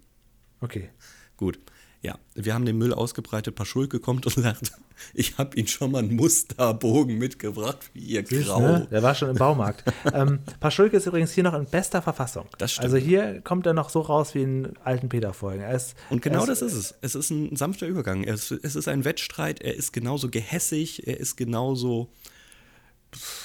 [0.61, 0.89] Okay.
[1.37, 1.59] Gut.
[2.05, 3.55] Ja, wir haben den Müll ausgebreitet.
[3.55, 4.71] Paschulke kommt und sagt,
[5.15, 8.59] ich habe Ihnen schon mal einen Musterbogen mitgebracht, wie Ihr Süß, Grau.
[8.61, 8.87] ne?
[8.91, 9.83] Der war schon im Baumarkt.
[10.13, 12.45] ähm, Paschulke ist übrigens hier noch in bester Verfassung.
[12.59, 12.85] Das stimmt.
[12.85, 15.63] Also hier kommt er noch so raus wie in alten Peter-Folgen.
[15.63, 16.93] Er ist- Und genau er das ist es.
[17.01, 18.23] Es ist ein sanfter Übergang.
[18.23, 19.61] Es, es ist ein Wettstreit.
[19.61, 21.07] Er ist genauso gehässig.
[21.07, 22.09] Er ist genauso,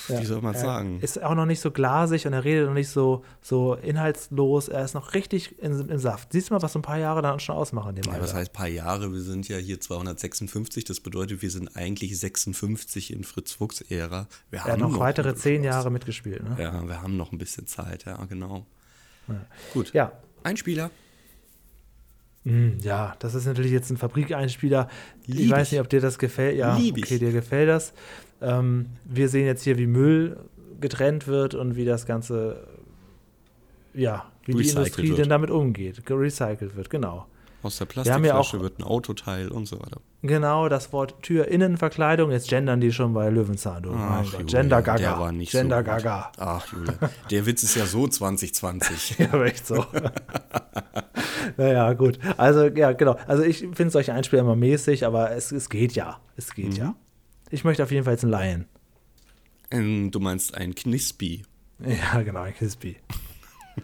[0.09, 1.01] wie soll man er sagen?
[1.01, 4.69] Ist auch noch nicht so glasig und er redet noch nicht so, so inhaltslos.
[4.69, 6.33] Er ist noch richtig in, im Saft.
[6.33, 8.25] Siehst du mal, was so ein paar Jahre dann schon ausmachen dem Ja, Alter.
[8.25, 9.13] was heißt paar Jahre?
[9.13, 10.85] Wir sind ja hier 256.
[10.85, 14.27] Das bedeutet, wir sind eigentlich 56 in Fritz Fuchs Ära.
[14.51, 16.43] Wir er hat noch weitere zehn Jahre mitgespielt.
[16.43, 16.57] Ne?
[16.63, 18.05] Ja, wir haben noch ein bisschen Zeit.
[18.05, 18.67] Ja, genau.
[19.73, 19.93] Gut.
[19.93, 20.13] Ja.
[20.43, 20.91] Ein Spieler.
[22.45, 24.89] Mm, Ja, das ist natürlich jetzt ein Fabrikeinspieler.
[25.27, 25.73] Ich Lieb weiß ich.
[25.73, 26.57] nicht, ob dir das gefällt.
[26.57, 27.05] Ja, Lieb ich.
[27.05, 27.93] okay, dir gefällt das.
[28.41, 30.39] Ähm, wir sehen jetzt hier, wie Müll
[30.81, 32.67] getrennt wird und wie das Ganze,
[33.93, 35.19] ja, wie die Recycelt Industrie wird.
[35.19, 36.03] denn damit umgeht.
[36.09, 37.27] Recycelt wird, genau.
[37.63, 40.01] Aus der ja Plastikflasche auch- wird ein Autoteil und so weiter.
[40.23, 42.31] Genau, das Wort Tür-Innenverkleidung.
[42.31, 43.83] Jetzt gendern die schon bei Löwenzahn.
[43.83, 43.91] Du.
[43.91, 44.33] Gott.
[44.33, 44.97] Julia, Gender Gaga.
[44.99, 45.85] Der war nicht Gender so.
[45.85, 46.33] Gaga.
[46.39, 46.95] Ach, Julia.
[47.31, 49.19] Der Witz ist ja so 2020.
[49.19, 49.85] Ja, aber echt so.
[51.61, 52.19] naja, gut.
[52.37, 53.13] Also, ja, genau.
[53.27, 56.21] Also, ich finde solche Einspieler immer mäßig, aber es, es geht ja.
[56.37, 56.77] Es geht Mhm.
[56.77, 56.97] ja.
[57.51, 58.65] Ich möchte auf jeden Fall jetzt einen Laien.
[59.71, 61.43] Ähm, du meinst ein Knispi.
[61.85, 62.97] Ja, genau, ein Crispy.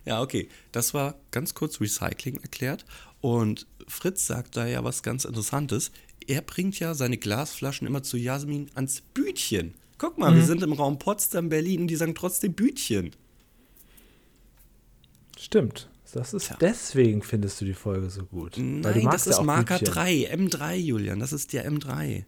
[0.04, 0.48] Ja, okay.
[0.72, 2.86] Das war ganz kurz Recycling erklärt.
[3.20, 5.90] Und Fritz sagt da ja was ganz Interessantes.
[6.26, 9.74] Er bringt ja seine Glasflaschen immer zu Jasmin ans Bütchen.
[9.98, 13.10] Guck mal, wir sind im Raum Potsdam, Berlin und die sagen trotzdem Bütchen.
[15.38, 15.88] Stimmt.
[16.12, 18.56] Das ist deswegen findest du die Folge so gut.
[18.56, 19.94] Weil du Nein, das ist ja Marker Bütchen.
[19.94, 21.20] 3, M3, Julian.
[21.20, 22.24] Das ist der M3.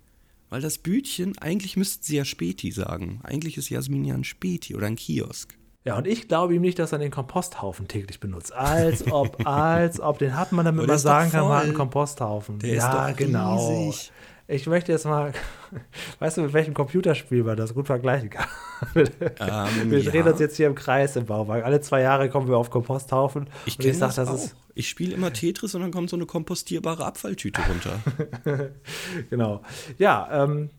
[0.51, 3.21] Weil das Bütchen, eigentlich müssten sie ja Späti sagen.
[3.23, 5.57] Eigentlich ist Jasmin ja ein Späti oder ein Kiosk.
[5.85, 8.53] Ja, und ich glaube ihm nicht, dass er den Komposthaufen täglich benutzt.
[8.53, 10.19] Als ob, als ob.
[10.19, 12.59] Den hat man, damit man ist sagen kann, man hat einen Komposthaufen.
[12.59, 13.87] Der ist ja, doch genau.
[13.87, 14.13] riesig.
[14.47, 15.33] Ich möchte jetzt mal,
[16.19, 18.47] weißt du, mit welchem Computerspiel man das gut vergleichen kann?
[18.95, 20.33] wir Ähm, drehen ja.
[20.33, 21.65] uns jetzt hier im Kreis im Baumarkt.
[21.65, 23.49] Alle zwei Jahre kommen wir auf Komposthaufen.
[23.65, 24.35] Ich kenne das, das auch.
[24.35, 28.01] ist ich spiele immer Tetris und dann kommt so eine kompostierbare Abfalltüte runter.
[29.31, 29.63] Genau.
[29.99, 30.71] Ja, ähm,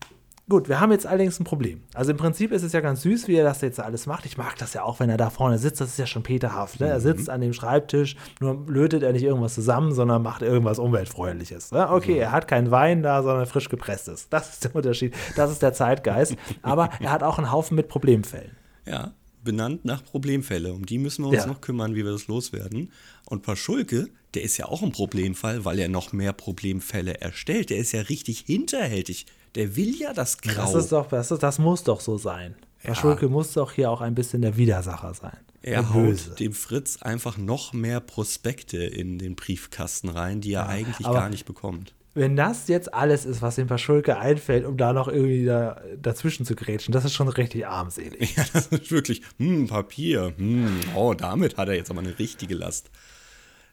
[0.52, 1.80] gut, wir haben jetzt allerdings ein Problem.
[1.94, 4.26] Also im Prinzip ist es ja ganz süß, wie er das jetzt alles macht.
[4.26, 5.80] Ich mag das ja auch, wenn er da vorne sitzt.
[5.80, 6.78] Das ist ja schon peterhaft.
[6.78, 6.88] Ne?
[6.88, 11.72] Er sitzt an dem Schreibtisch, nur lötet er nicht irgendwas zusammen, sondern macht irgendwas Umweltfreundliches.
[11.72, 11.90] Ne?
[11.90, 14.28] Okay, er hat keinen Wein da, sondern frisch gepresstes.
[14.28, 15.14] Das ist der Unterschied.
[15.36, 16.36] Das ist der Zeitgeist.
[16.62, 18.52] Aber er hat auch einen Haufen mit Problemfällen.
[18.86, 19.12] Ja,
[19.42, 20.72] benannt nach Problemfälle.
[20.72, 21.46] Um die müssen wir uns Ja.
[21.46, 22.92] noch kümmern, wie wir das loswerden.
[23.26, 27.70] Und Paschulke, der ist ja auch ein Problemfall, weil er noch mehr Problemfälle erstellt.
[27.70, 29.26] Der ist ja richtig hinterhältig.
[29.54, 30.54] Der will ja das Grau.
[30.72, 32.54] Das ist doch, das, ist, das muss doch so sein.
[32.78, 35.36] Herr Schulke muss doch hier auch ein bisschen der Widersacher sein.
[35.62, 40.68] er der haut dem Fritz einfach noch mehr Prospekte in den Briefkasten rein, die er
[40.68, 41.94] eigentlich aber- gar nicht bekommt.
[42.14, 46.44] Wenn das jetzt alles ist, was dem Paschulke einfällt, um da noch irgendwie da, dazwischen
[46.44, 48.34] zu grätschen, das ist schon richtig armselig.
[48.36, 52.54] Ja, das ist wirklich, hm, Papier, hm, oh, damit hat er jetzt aber eine richtige
[52.54, 52.90] Last.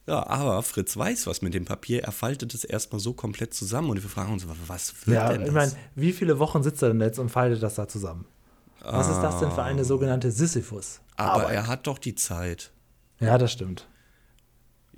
[0.10, 2.04] Ja, aber Fritz weiß was mit dem Papier.
[2.04, 5.42] Er faltet es erstmal so komplett zusammen und wir fragen uns, was wird Ja, denn
[5.42, 5.54] ich das?
[5.56, 8.26] meine, wie viele Wochen sitzt er denn jetzt und faltet das da zusammen?
[8.82, 11.02] Was ist das denn für eine sogenannte Sisyphus?
[11.18, 12.72] aber er hat doch die Zeit,
[13.20, 13.88] Ja, das stimmt.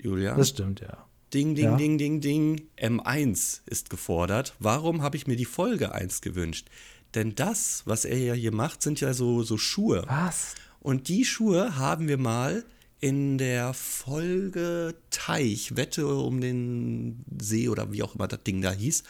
[0.02, 0.36] Julia.
[0.36, 1.06] Das stimmt, ja.
[1.34, 1.76] Ding, ding, Ja.
[1.78, 2.62] ding, ding, ding.
[2.78, 4.54] M1 ist gefordert.
[4.60, 6.68] Warum habe ich mir die Folge 1 gewünscht?
[7.16, 10.04] Denn das, was er ja hier macht, sind ja so, so Schuhe.
[10.08, 10.56] Was?
[10.80, 12.64] Und die Schuhe haben wir mal
[13.02, 18.72] in der Folge Teich, Wette um den See oder wie auch immer das Ding da
[18.72, 19.04] hieß,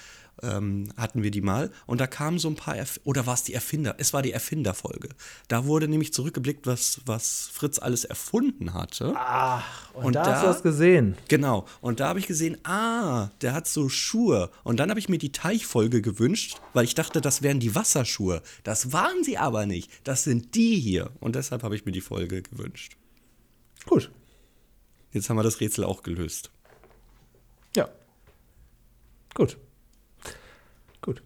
[0.44, 1.70] ähm, hatten wir die mal.
[1.86, 3.96] Und da kamen so ein paar, Erf oder war es die Erfinder?
[3.98, 5.10] Es war die Erfinderfolge.
[5.50, 9.14] Da wurde nämlich zurückgeblickt, was, was Fritz alles erfunden hatte.
[9.16, 11.16] Ach, und, Und da, da- hast du das gesehen.
[11.28, 11.66] Genau.
[11.82, 14.50] Und da habe ich gesehen, ah, der hat so Schuhe.
[14.64, 18.42] Und dann habe ich mir die Teichfolge gewünscht, weil ich dachte, das wären die Wasserschuhe.
[18.64, 19.92] Das waren sie aber nicht.
[20.06, 21.12] Das sind die hier.
[21.20, 22.96] Und deshalb habe ich mir die Folge gewünscht.
[23.86, 24.12] Gut.
[25.12, 26.52] Jetzt haben wir das Rätsel auch gelöst.
[27.76, 27.90] Ja.
[29.34, 29.58] Gut.
[31.02, 31.24] Gut.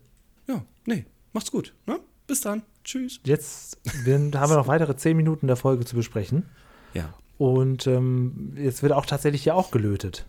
[0.48, 1.74] Ja, nee, macht's gut.
[1.86, 2.00] Ne?
[2.28, 2.64] Bis dann.
[2.84, 3.20] Tschüss.
[3.24, 6.46] Jetzt wir, haben wir noch weitere zehn Minuten der Folge zu besprechen.
[6.94, 7.14] Ja.
[7.38, 10.26] Und ähm, jetzt wird auch tatsächlich hier auch gelötet.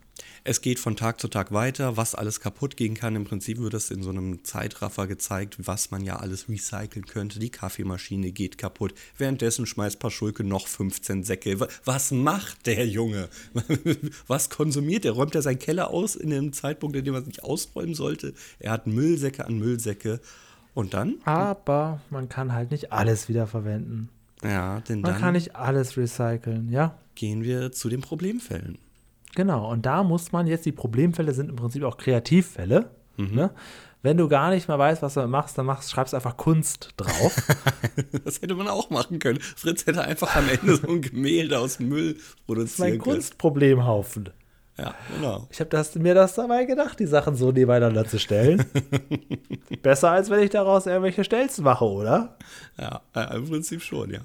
[0.49, 3.17] Es geht von Tag zu Tag weiter, was alles kaputt gehen kann.
[3.17, 7.41] Im Prinzip wird das in so einem Zeitraffer gezeigt, was man ja alles recyceln könnte.
[7.41, 8.95] Die Kaffeemaschine geht kaputt.
[9.19, 11.59] Währenddessen schmeißt Paschulke noch 15 Säcke.
[11.85, 13.29] Was macht der Junge?
[14.29, 15.13] Was konsumiert er?
[15.13, 18.33] Räumt er seinen Keller aus in dem Zeitpunkt, in dem er es nicht ausräumen sollte?
[18.61, 20.21] Er hat Müllsäcke an Müllsäcke.
[20.75, 21.17] Und dann?
[21.25, 24.11] Aber man kann halt nicht alles wiederverwenden.
[24.45, 26.97] Ja, denn man dann kann nicht alles recyceln, ja.
[27.17, 28.79] Gehen wir zu den Problemfällen.
[29.37, 32.91] Genau, und da muss man jetzt, die Problemfälle sind im Prinzip auch Kreativfälle.
[33.19, 33.35] Mhm.
[33.35, 33.51] Ne?
[34.01, 37.37] Wenn du gar nicht mehr weißt, was du machst, dann machst, schreibst einfach Kunst drauf.
[38.25, 39.39] das hätte man auch machen können.
[39.41, 42.65] Fritz hätte einfach am Ende so ein Gemälde aus Müll produzieren können.
[42.67, 44.31] Das ist mein Kunstproblemhaufen.
[44.79, 45.47] Ja, genau.
[45.51, 48.65] Ich habe mir das dabei gedacht, die Sachen so nebeneinander zu stellen.
[49.83, 52.39] Besser, als wenn ich daraus irgendwelche Stelzen mache, oder?
[52.79, 53.03] Ja,
[53.35, 54.21] im Prinzip schon, ja.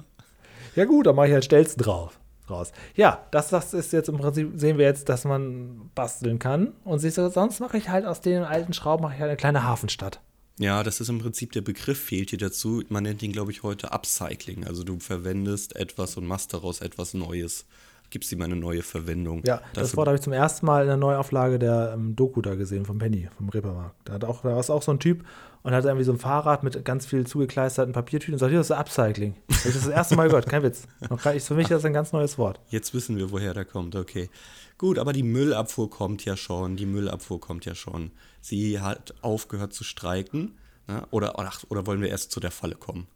[0.77, 2.20] Ja gut, dann mache ich halt Stelzen drauf
[2.51, 2.71] raus.
[2.95, 6.73] Ja, das, das ist jetzt im Prinzip, sehen wir jetzt, dass man basteln kann.
[6.83, 9.37] Und siehst du, sonst mache ich halt aus den alten Schrauben mache ich halt eine
[9.37, 10.21] kleine Hafenstadt.
[10.59, 12.83] Ja, das ist im Prinzip der Begriff, fehlt hier dazu.
[12.89, 14.65] Man nennt ihn, glaube ich, heute Upcycling.
[14.65, 17.65] Also du verwendest etwas und machst daraus etwas Neues.
[18.11, 19.41] Gibst ihm eine neue Verwendung.
[19.45, 22.53] Ja, das Wort habe ich zum ersten Mal in der Neuauflage der ähm, Doku da
[22.53, 23.95] gesehen, von Penny, vom Reepermarkt.
[24.05, 25.23] Da, hat auch, da war auch so ein Typ,
[25.63, 28.69] und hat irgendwie so ein Fahrrad mit ganz viel zugekleisterten Papiertüten und sagt, hier, das
[28.69, 29.35] ist Upcycling.
[29.47, 30.87] Das ist das erste Mal gehört, kein Witz.
[30.99, 32.59] Für mich ist das ein ganz neues Wort.
[32.69, 34.29] Jetzt wissen wir, woher der kommt, okay.
[34.77, 38.11] Gut, aber die Müllabfuhr kommt ja schon, die Müllabfuhr kommt ja schon.
[38.41, 40.57] Sie hat aufgehört zu streiken.
[40.87, 41.03] Ne?
[41.11, 43.07] Oder, ach, oder wollen wir erst zu der Falle kommen?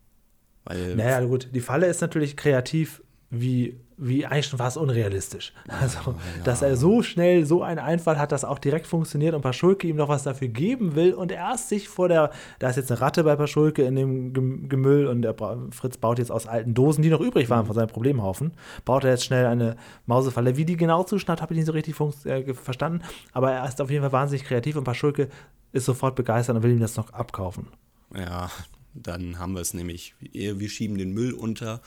[0.66, 3.02] Weil naja, gut, die Falle ist natürlich kreativ
[3.42, 5.54] wie, wie eigentlich schon fast unrealistisch.
[5.68, 6.16] Also, ja.
[6.44, 9.96] dass er so schnell so einen Einfall hat, dass auch direkt funktioniert und Paschulke ihm
[9.96, 13.24] noch was dafür geben will und erst sich vor der, da ist jetzt eine Ratte
[13.24, 14.34] bei Paschulke in dem
[14.70, 15.36] Gemüll und der
[15.72, 18.54] Fritz baut jetzt aus alten Dosen, die noch übrig waren von seinem Problemhaufen,
[18.86, 20.58] baut er jetzt schnell eine Mausefalle.
[20.58, 21.96] Wie die genau zuschnappt, habe ich nicht so richtig
[22.26, 23.02] äh, verstanden,
[23.34, 25.30] aber er ist auf jeden Fall wahnsinnig kreativ und Paschulke
[25.72, 27.68] ist sofort begeistert und will ihm das noch abkaufen.
[28.16, 28.50] Ja,
[28.94, 30.16] dann haben wir es nämlich.
[30.32, 31.82] Wir schieben den Müll unter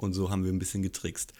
[0.00, 1.34] und so haben wir ein bisschen getrickst.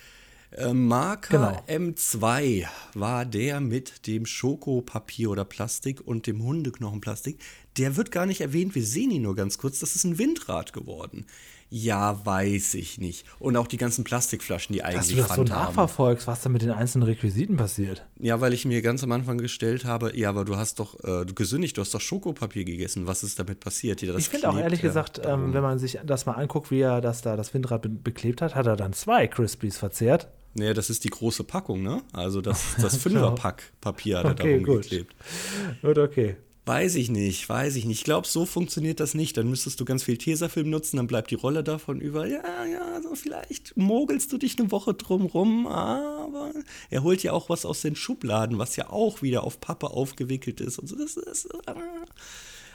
[0.52, 1.90] Äh, Marker genau.
[1.90, 7.38] M2 war der mit dem Schokopapier oder Plastik und dem Hundeknochenplastik.
[7.78, 9.78] Der wird gar nicht erwähnt, wir sehen ihn nur ganz kurz.
[9.78, 11.26] Das ist ein Windrad geworden.
[11.72, 13.24] Ja, weiß ich nicht.
[13.38, 16.62] Und auch die ganzen Plastikflaschen, die eigentlich Dass du das so nachverfolgst, was da mit
[16.62, 18.04] den einzelnen Requisiten passiert.
[18.18, 21.24] Ja, weil ich mir ganz am Anfang gestellt habe, ja, aber du hast doch äh,
[21.26, 23.06] gesündigt, du hast doch Schokopapier gegessen.
[23.06, 24.02] Was ist damit passiert?
[24.02, 27.00] Ja, ich finde auch ehrlich gesagt, ähm, wenn man sich das mal anguckt, wie er
[27.00, 30.28] das da das Windrad be beklebt hat, hat er dann zwei Crispies verzehrt.
[30.54, 32.02] Naja, das ist die große Packung, ne?
[32.12, 35.14] Also das, das Fünferpack Papier hat er okay, da rumgeklebt.
[35.16, 35.82] Gut.
[35.82, 36.36] gut, okay.
[36.70, 37.98] Weiß ich nicht, weiß ich nicht.
[37.98, 39.36] Ich glaube, so funktioniert das nicht.
[39.36, 42.28] Dann müsstest du ganz viel Tesafilm nutzen, dann bleibt die Rolle davon über.
[42.28, 46.52] Ja, ja, so vielleicht mogelst du dich eine Woche drum rum, aber
[46.88, 50.60] er holt ja auch was aus den Schubladen, was ja auch wieder auf Pappe aufgewickelt
[50.60, 50.94] ist und so.
[50.94, 51.46] Das ist.
[51.66, 51.74] Äh,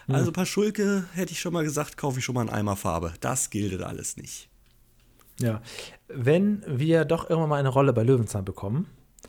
[0.09, 3.13] also, paar Schulke hätte ich schon mal gesagt, kaufe ich schon mal einen Eimer Farbe.
[3.21, 4.49] Das gilt alles nicht.
[5.39, 5.61] Ja,
[6.09, 8.87] wenn wir doch irgendwann mal eine Rolle bei Löwenzahn bekommen,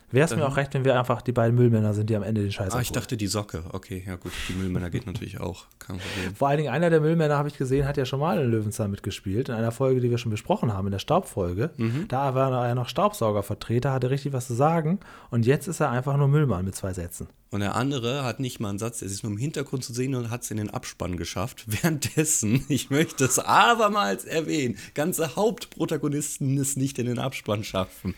[0.09, 2.41] Wäre es mir auch recht, wenn wir einfach die beiden Müllmänner sind, die am Ende
[2.41, 3.63] den Scheiß Ah, ich dachte die Socke.
[3.73, 4.31] Okay, ja gut.
[4.47, 5.65] Die Müllmänner geht natürlich auch.
[5.79, 6.33] Kein Problem.
[6.33, 8.89] Vor allen Dingen einer der Müllmänner, habe ich gesehen, hat ja schon mal in Löwenzahn
[8.89, 9.49] mitgespielt.
[9.49, 11.71] In einer Folge, die wir schon besprochen haben, in der Staubfolge.
[11.75, 12.05] Mhm.
[12.07, 15.01] Da war er noch Staubsaugervertreter, hatte richtig was zu sagen.
[15.29, 17.27] Und jetzt ist er einfach nur Müllmann mit zwei Sätzen.
[17.49, 20.15] Und der andere hat nicht mal einen Satz, er ist nur im Hintergrund zu sehen
[20.15, 21.65] und hat es in den Abspann geschafft.
[21.67, 28.15] Währenddessen, ich möchte es abermals erwähnen, ganze Hauptprotagonisten es nicht in den Abspann schaffen.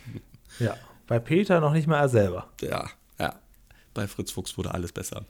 [0.60, 0.76] Ja.
[1.10, 2.50] Bei Peter noch nicht mal er selber.
[2.62, 2.88] Ja,
[3.20, 3.34] ja.
[3.96, 5.26] Bei Fritz Fuchs wurde alles besser.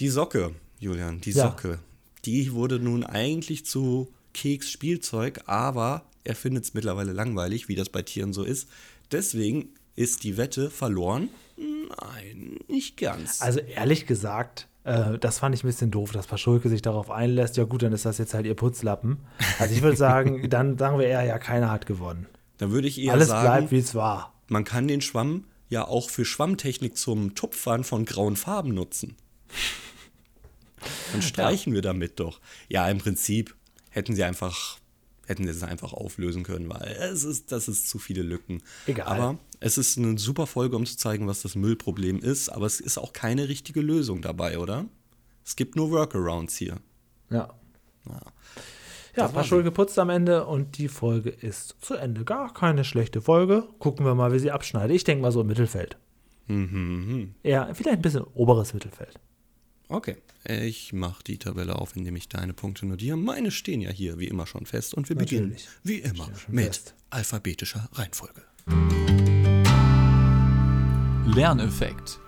[0.00, 1.44] Die Socke, Julian, die ja.
[1.44, 1.78] Socke,
[2.24, 7.90] die wurde nun eigentlich zu Keks Spielzeug, aber er findet es mittlerweile langweilig, wie das
[7.90, 8.68] bei Tieren so ist.
[9.12, 11.28] Deswegen ist die Wette verloren.
[11.56, 13.40] Nein, nicht ganz.
[13.40, 17.56] Also ehrlich gesagt, äh, das fand ich ein bisschen doof, dass Paschulke sich darauf einlässt.
[17.56, 19.18] Ja gut, dann ist das jetzt halt ihr Putzlappen.
[19.60, 22.26] Also ich würde sagen, dann sagen wir eher, ja, keiner hat gewonnen.
[22.58, 23.46] Dann würde ich eher Alles sagen.
[23.46, 27.84] Alles bleibt, wie es war man kann den Schwamm ja auch für Schwammtechnik zum Tupfern
[27.84, 29.16] von grauen Farben nutzen.
[31.12, 31.76] Dann streichen ja.
[31.76, 32.40] wir damit doch.
[32.68, 33.54] Ja, im Prinzip
[33.90, 34.78] hätten sie einfach
[35.26, 38.64] hätten sie es einfach auflösen können, weil es ist, das ist zu viele Lücken.
[38.88, 39.06] Egal.
[39.06, 42.80] Aber es ist eine super Folge, um zu zeigen, was das Müllproblem ist, aber es
[42.80, 44.86] ist auch keine richtige Lösung dabei, oder?
[45.44, 46.78] Es gibt nur Workarounds hier.
[47.30, 47.54] Ja.
[48.06, 48.20] ja.
[49.16, 52.24] Ja, das war schön geputzt am Ende und die Folge ist zu Ende.
[52.24, 53.64] Gar keine schlechte Folge.
[53.78, 54.94] Gucken wir mal, wie sie abschneidet.
[54.94, 55.96] Ich denke mal so im Mittelfeld.
[56.46, 57.34] Mhm.
[57.42, 59.18] Ja, vielleicht ein bisschen oberes Mittelfeld.
[59.88, 60.16] Okay,
[60.48, 63.16] ich mache die Tabelle auf, indem ich deine Punkte notiere.
[63.16, 65.40] Meine stehen ja hier wie immer schon fest und wir Natürlich.
[65.42, 66.94] beginnen wie immer mit fest.
[67.10, 68.42] alphabetischer Reihenfolge.
[71.34, 72.18] Lerneffekt.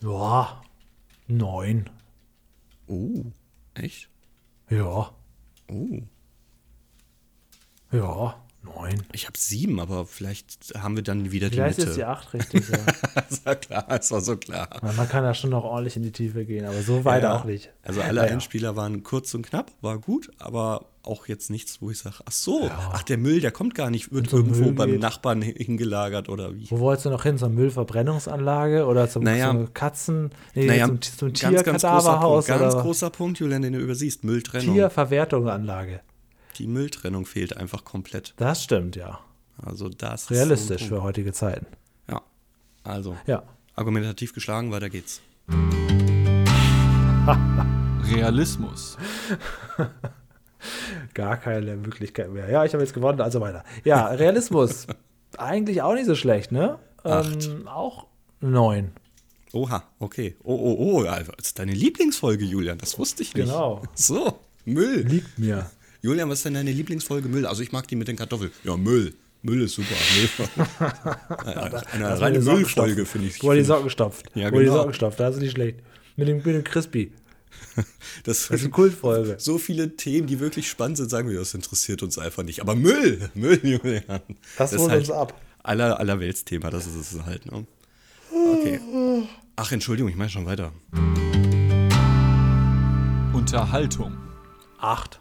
[0.00, 0.62] Ja,
[1.26, 1.90] neun.
[2.86, 3.24] Oh,
[3.74, 4.08] echt?
[4.70, 5.12] Ja,
[5.70, 6.00] Oh.
[7.92, 9.02] ja, neun.
[9.12, 11.90] Ich habe sieben, aber vielleicht haben wir dann wieder die Vielleicht Mitte.
[11.90, 12.78] ist die acht richtig, ja.
[13.28, 14.68] das war klar, das war so klar.
[14.82, 17.36] Man kann da schon noch ordentlich in die Tiefe gehen, aber so weit Ja.
[17.38, 17.70] auch nicht.
[17.82, 18.32] Also alle Naja.
[18.32, 22.32] Einspieler waren kurz und knapp, war gut, aber auch jetzt nichts, wo ich sage, ach
[22.32, 25.00] so, ach der Müll, der kommt gar nicht, wird irgendwo Müll beim geht.
[25.00, 26.70] Nachbarn hin- hingelagert oder wie.
[26.70, 27.38] Wo wolltest du noch hin?
[27.38, 29.50] Zur Müllverbrennungsanlage oder zum, Naja.
[29.50, 33.38] zum Katzen, nee, Naja, zum, zum ganz, ganz großer Punkt, Tierkadaverhaus ganz oder großer Punkt,
[33.40, 34.74] Julian, den du übersiehst, Mülltrennung.
[34.74, 36.00] Tierverwertungsanlage.
[36.58, 38.34] Die Mülltrennung fehlt einfach komplett.
[38.36, 39.20] Das stimmt, ja.
[39.62, 41.66] Also das ist Realistisch so für heutige Zeiten.
[42.08, 42.22] Ja,
[42.84, 43.42] also Ja.
[43.74, 45.20] argumentativ geschlagen, weiter geht's.
[48.14, 48.96] Realismus.
[51.14, 52.50] Gar keine Möglichkeit mehr.
[52.50, 53.64] Ja, ich habe jetzt gewonnen, also weiter.
[53.84, 54.86] Ja, Realismus.
[55.36, 56.78] Eigentlich auch nicht so schlecht, ne?
[57.04, 57.46] Acht.
[57.46, 58.06] Ähm, auch
[58.40, 58.92] neun.
[59.52, 60.36] Oha, okay.
[60.42, 63.46] Oh, oh, oh, also, das ist deine Lieblingsfolge, Julian, das wusste ich nicht.
[63.46, 63.82] Genau.
[63.94, 65.06] So, Müll.
[65.06, 65.70] Liegt mir.
[66.02, 67.46] Julian, was ist denn deine Lieblingsfolge Müll?
[67.46, 68.52] Also ich mag die mit den Kartoffeln.
[68.64, 69.14] Ja, Müll.
[69.42, 69.94] Müll ist super.
[70.16, 70.48] Müll.
[71.92, 73.42] eine reine Müllfolge, finde ich.
[73.42, 74.26] Wo er die Socken stopft.
[74.34, 74.78] Ja, Wo die genau.
[74.78, 75.78] Socken stopft, das ist nicht schlecht.
[76.16, 77.12] Mit dem, mit dem Crispy.
[78.24, 79.36] Das Das ist eine Kultfolge.
[79.38, 82.60] so viele Themen, die wirklich spannend sind, sagen wir, das interessiert uns einfach nicht.
[82.60, 84.20] Aber Müll, Müll, Julian.
[84.56, 85.40] Das ist holt halt uns ab.
[85.62, 87.50] Aller, aller Weltsthema, das ist es halt.
[87.50, 87.66] Ne?
[88.30, 88.80] Okay.
[89.56, 90.72] Ach, Entschuldigung, ich meine schon weiter.
[93.32, 94.16] Unterhaltung.
[94.78, 95.20] Acht.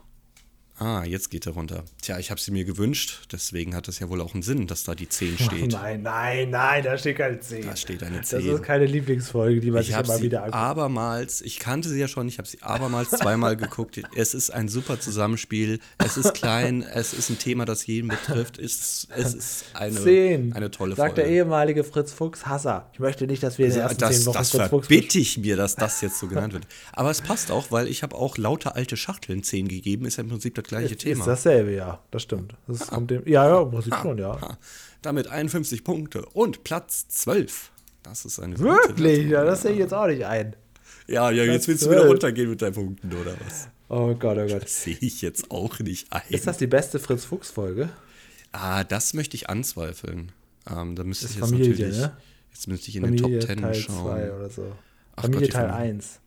[0.78, 1.84] Ah, jetzt geht er runter.
[2.08, 4.86] Tja, ich habe sie mir gewünscht, deswegen hat es ja wohl auch einen Sinn, dass
[4.86, 5.72] da die 10 steht.
[5.74, 7.66] Nein, nein, nein, da steht keine 10.
[7.66, 8.48] Da steht eine Das 10.
[8.56, 10.56] ist keine Lieblingsfolge, die man Ich sich immer wieder anguckt.
[10.56, 14.02] abermals, ich kannte sie ja schon, ich habe sie abermals zweimal geguckt.
[14.16, 15.80] Es ist ein super Zusammenspiel.
[15.98, 18.58] Es ist klein, es ist ein Thema, das jeden betrifft.
[18.58, 20.54] Es, es ist eine, Zehn.
[20.54, 21.30] eine tolle Sagt Folge.
[21.30, 22.90] der ehemalige Fritz Fuchs Hasser.
[22.94, 25.20] Ich möchte nicht, dass wir in den ersten das zehn Wochen das Fritz Fuchs verbitte
[25.20, 26.68] ich mir, dass das jetzt so genannt wird.
[26.94, 30.24] Aber es passt auch, weil ich habe auch lauter alte Schachteln 10 gegeben, ist ja
[30.24, 31.20] im Prinzip das gleiche ist, Thema.
[31.20, 31.97] ist dasselbe, ja.
[32.12, 32.56] Das stimmt.
[32.68, 34.32] Das kommt dem, ja, ja, im Prinzip schon, ja.
[34.32, 34.58] Ah,
[35.02, 37.72] damit 51 Punkte und Platz 12.
[38.04, 39.28] Das ist eine Wirklich?
[39.28, 40.56] Ja, das sehe ich jetzt auch nicht ein.
[41.08, 42.12] Ja, ja, jetzt willst du wieder 12.
[42.12, 43.70] runtergehen mit deinen Punkten, oder was?
[43.90, 44.64] Oh Gott, oh Gott.
[44.64, 46.22] Das sehe ich jetzt auch nicht ein.
[46.30, 47.90] Ist das die beste Fritz Fuchs Folge?
[48.52, 50.32] Ah, das möchte ich anzweifeln.
[50.70, 51.98] Ähm, da müsste Das ich jetzt Familie, natürlich.
[51.98, 52.18] ne?
[52.52, 54.06] Jetzt müsste ich in Familie den Top Ten Teil schauen.
[54.06, 54.72] 2 oder so.
[55.16, 55.94] Ach Familie Gott, Teil Familie.
[55.94, 56.20] 1.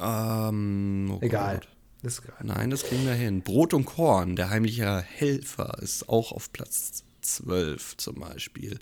[0.00, 1.54] Ähm, oh Egal.
[1.56, 1.68] Gott.
[2.02, 2.36] Ist egal.
[2.42, 3.42] Nein, das kriegen wir hin.
[3.42, 8.78] Brot und Korn, der heimliche Helfer, ist auch auf Platz 12 zum Beispiel.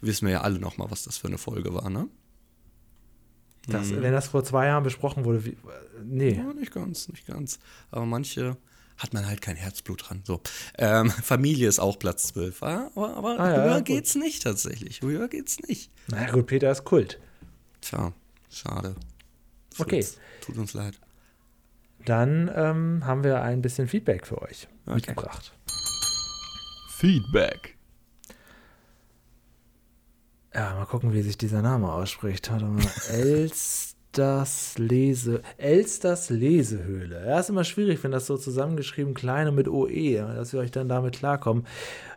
[0.00, 2.08] Wissen wir ja alle noch mal, was das für eine Folge war, ne?
[3.66, 4.02] Das, Mhm.
[4.02, 5.56] Wenn das vor zwei Jahren besprochen wurde, wie,
[6.04, 6.34] nee.
[6.36, 7.58] Ja, nicht ganz, nicht ganz.
[7.90, 8.56] Aber manche
[8.96, 10.22] hat man halt kein Herzblut dran.
[10.24, 10.40] So.
[10.76, 12.62] Ähm, Familie ist auch Platz 12.
[12.62, 15.02] Ah, Aber, aber Ah ja, höher ja, geht's nicht tatsächlich.
[15.02, 15.90] Höher geht's nicht.
[16.08, 17.18] Na gut, Peter ist Kult.
[17.80, 18.12] Tja,
[18.50, 18.94] schade.
[19.78, 20.04] Okay.
[20.40, 20.98] Tut uns leid.
[22.08, 24.94] Dann ähm, haben wir ein bisschen Feedback für euch Okay.
[24.94, 25.52] mitgebracht.
[26.96, 27.76] Feedback.
[30.54, 32.50] Ja, mal gucken, wie sich dieser Name ausspricht.
[32.50, 32.82] Warte mal.
[34.18, 35.42] Elsters Lese.
[35.58, 37.24] Elsters Lesehöhle.
[37.24, 40.72] Ja, ist immer schwierig, wenn das so zusammengeschrieben klein und mit OE, dass wir euch
[40.72, 41.64] dann damit klarkommen.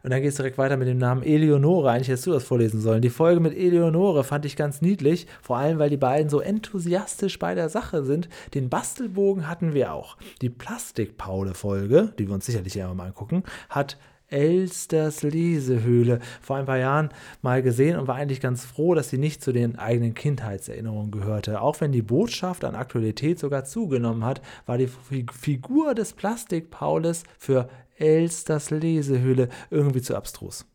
[0.02, 1.92] Und dann geht es direkt weiter mit dem Namen Eleonore.
[1.92, 3.04] Eigentlich hättest du das vorlesen sollen.
[3.04, 7.38] Die Folge mit Eleonore fand ich ganz niedlich, vor allem weil die beiden so enthusiastisch
[7.38, 8.30] bei der Sache sind.
[8.56, 10.18] Den Bastelbogen hatten wir auch.
[10.42, 13.98] Die Plastikpaule-Folge, die wir uns sicherlich ja mal angucken, hat
[14.32, 17.10] Elsters Lesehöhle vor ein paar Jahren
[17.42, 21.62] mal gesehen und war eigentlich ganz froh, dass sie nicht zu den eigenen Kindheitserinnerungen gehörte.
[21.62, 27.24] Auch wenn die Botschaft an Aktualität sogar zugenommen hat, war die Fi- Figur des Plastikpaules
[27.38, 30.66] für Elsters Lesehöhle irgendwie zu abstrus.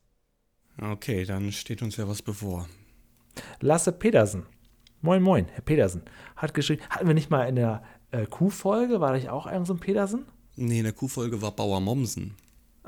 [0.80, 2.68] Okay, dann steht uns ja was bevor.
[3.60, 4.44] Lasse Petersen.
[5.00, 6.02] Moin, moin, Herr Petersen.
[6.36, 9.74] Hat geschrieben, hatten wir nicht mal in der äh, Kuhfolge, war ich auch irgend so
[9.74, 10.26] ein Petersen?
[10.56, 12.34] Nee, in der Kuhfolge war Bauer Mommsen.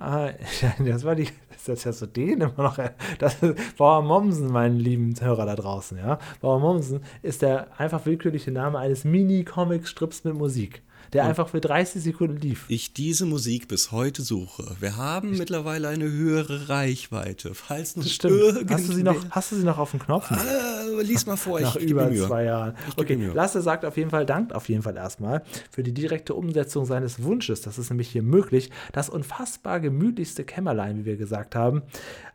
[0.00, 0.30] Ah,
[0.78, 1.28] das war die,
[1.66, 2.78] das hast du den immer noch,
[3.18, 6.20] das ist Bauer Mommsen, meinen lieben Hörer da draußen, ja.
[6.40, 10.82] Bauer Mommsen ist der einfach willkürliche Name eines Mini-Comic-Strips mit Musik,
[11.12, 12.64] der einfach für 30 Sekunden lief.
[12.68, 14.76] Ich diese Musik bis heute suche.
[14.80, 17.54] Wir haben mittlerweile eine höhere Reichweite.
[17.54, 18.70] Falls Das stimmt.
[18.70, 20.30] Hast du sie noch, hast du sie noch auf dem Knopf?
[20.30, 22.74] Äh, lies mal vor, Nach ich über zwei Jahren.
[22.96, 23.30] geb Okay.
[23.34, 27.22] Lasse sagt auf jeden Fall, dankt auf jeden Fall erstmal für die direkte Umsetzung seines
[27.22, 27.60] Wunsches.
[27.60, 28.70] Das ist nämlich hier möglich.
[28.92, 31.82] Das unfassbar gemütlichste Kämmerlein, wie wir gesagt haben,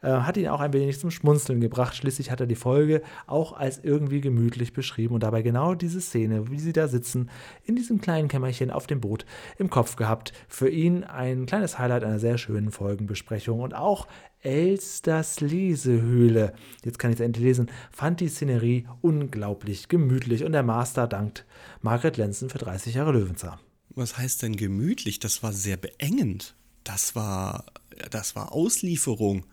[0.02, 1.95] äh, hat ihn auch ein wenig zum Schmunzeln gebracht.
[1.95, 6.50] Schließlich hat er die Folge auch als irgendwie gemütlich beschrieben und dabei genau diese Szene,
[6.50, 7.30] wie sie da sitzen,
[7.66, 9.26] in diesem kleinen Kämmerchen auf dem Boot
[9.57, 10.34] im Kopf gehabt.
[10.47, 14.07] Für ihn ein kleines Highlight einer sehr schönen Folgenbesprechung und auch
[14.41, 16.53] Elsters Lesehöhle,
[16.84, 21.45] jetzt kann ich es endlich lesen, fand die Szenerie unglaublich gemütlich und der Master dankt
[21.82, 23.59] Margret Lenzen für 30 Jahre Löwenzahn.
[23.95, 25.20] Was heißt denn gemütlich?
[25.20, 26.55] Das war sehr beengend.
[26.84, 27.66] Das war,
[28.11, 29.45] das war Auslieferung.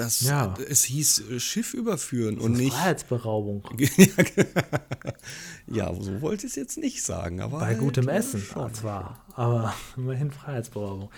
[0.00, 0.54] Das, ja.
[0.66, 2.72] Es hieß äh, Schiff überführen und nicht.
[2.72, 3.62] Freiheitsberaubung.
[5.66, 7.42] ja, so wollte ich es jetzt nicht sagen.
[7.42, 8.72] Aber Bei halt gutem Essen schon.
[8.72, 11.10] zwar, aber immerhin Freiheitsberaubung.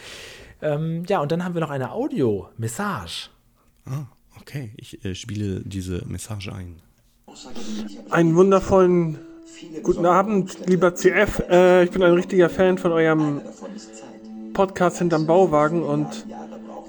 [0.61, 3.31] Ähm, ja, und dann haben wir noch eine Audio-Message.
[3.85, 4.07] Ah,
[4.41, 4.73] okay.
[4.77, 6.83] Ich äh, spiele diese Message ein.
[8.11, 9.21] Einen wundervollen
[9.85, 11.41] guten Abend, lieber CF.
[11.49, 13.43] Äh, ich bin ein richtiger Fan von eurem
[14.55, 16.27] Podcast hinterm Bauwagen und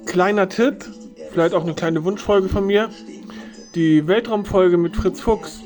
[0.07, 0.85] kleiner Tipp
[1.33, 2.89] vielleicht auch eine kleine Wunschfolge von mir.
[3.75, 5.59] Die Weltraumfolge mit Fritz Fuchs.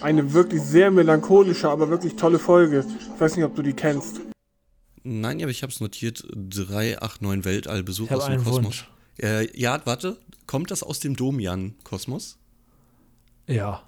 [0.00, 2.84] Eine wirklich sehr melancholische, aber wirklich tolle Folge.
[3.14, 4.20] Ich weiß nicht, ob du die kennst.
[5.02, 6.24] Nein, aber ich habe es notiert.
[6.34, 8.84] 389 Weltallbesuch aus dem Kosmos.
[9.20, 10.18] Äh, ja, warte.
[10.46, 12.38] Kommt das aus dem Domian-Kosmos?
[13.46, 13.82] Ja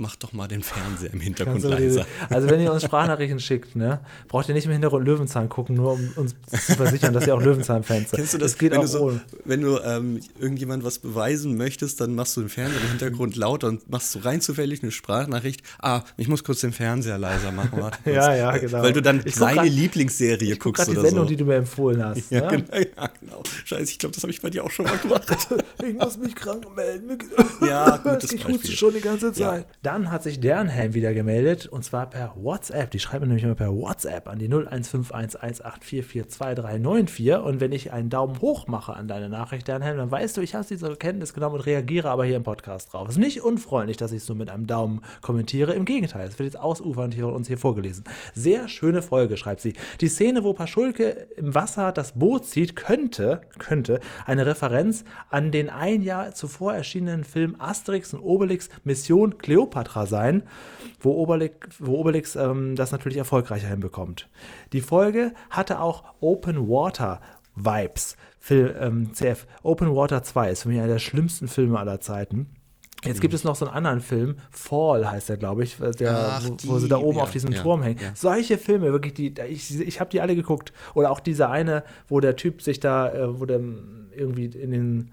[0.00, 2.06] mach doch mal den Fernseher im Hintergrund leiser.
[2.28, 5.92] Also wenn ihr uns Sprachnachrichten schickt, ne, braucht ihr nicht im Hintergrund Löwenzahn gucken, nur
[5.92, 8.18] um uns zu versichern, dass ihr auch Löwenzahn-Fans seid.
[8.18, 8.52] Kennst du das?
[8.52, 12.36] das geht wenn auch du, so, wenn du ähm, irgendjemand was beweisen möchtest, dann machst
[12.36, 15.62] du den Fernseher im Hintergrund lauter und machst so rein zufällig eine Sprachnachricht.
[15.80, 17.80] Ah, ich muss kurz den Fernseher leiser machen.
[17.80, 18.82] Warte ja, ja, genau.
[18.82, 21.30] Weil du dann seine grad, Lieblingsserie guckst guck oder die Sendung, so.
[21.30, 22.30] die du mir empfohlen hast.
[22.30, 22.62] Ja, ne?
[22.62, 23.42] genau, ja genau.
[23.64, 25.28] Scheiße, ich glaube, das habe ich bei dir auch schon mal gemacht.
[25.86, 27.18] ich muss mich krank melden.
[27.60, 29.60] ja, gutes Ich huste schon die ganze Zeit.
[29.60, 29.64] Ja.
[29.90, 32.92] Dann hat sich Bernheim wieder gemeldet und zwar per WhatsApp.
[32.92, 38.68] Die schreiben nämlich immer per WhatsApp an die 015118442394 und wenn ich einen Daumen hoch
[38.68, 42.08] mache an deine Nachricht, Bernheim, dann weißt du, ich habe diese Kenntnis genommen und reagiere
[42.08, 43.08] aber hier im Podcast drauf.
[43.08, 45.72] Es ist nicht unfreundlich, dass ich es nur mit einem Daumen kommentiere.
[45.72, 48.04] Im Gegenteil, es wird jetzt ausufernd hier uns hier vorgelesen.
[48.32, 49.72] Sehr schöne Folge, schreibt sie.
[50.00, 55.68] Die Szene, wo Paschulke im Wasser das Boot zieht, könnte, könnte eine Referenz an den
[55.68, 60.42] ein Jahr zuvor erschienenen Film Asterix und Obelix Mission Cleopatra sein
[61.00, 64.28] wo Obelix, wo Obelix ähm, das natürlich erfolgreicher hinbekommt.
[64.72, 67.20] Die Folge hatte auch Open Water
[67.56, 68.16] Vibes.
[68.38, 72.46] Film, ähm, CF Open Water 2 ist für mich einer der schlimmsten Filme aller Zeiten.
[73.04, 76.44] Jetzt gibt es noch so einen anderen Film, Fall heißt der, glaube ich, der, Ach,
[76.44, 77.98] wo, wo, sie da oben ja, auf diesem ja, Turm hängen.
[77.98, 78.12] Ja.
[78.14, 80.74] Solche Filme, wirklich, die, ich, ich habe die alle geguckt.
[80.92, 83.60] Oder auch diese eine, wo der Typ sich da, äh, wo der
[84.14, 85.12] irgendwie in den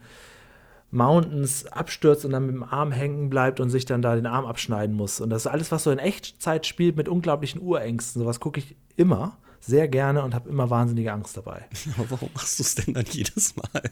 [0.92, 4.46] Mountains abstürzt und dann mit dem Arm hängen bleibt und sich dann da den Arm
[4.46, 5.20] abschneiden muss.
[5.20, 8.22] Und das ist alles, was so in Echtzeit spielt mit unglaublichen Urängsten.
[8.22, 11.66] Sowas gucke ich immer, sehr gerne und habe immer wahnsinnige Angst dabei.
[11.98, 13.84] Aber warum machst du es denn dann jedes Mal?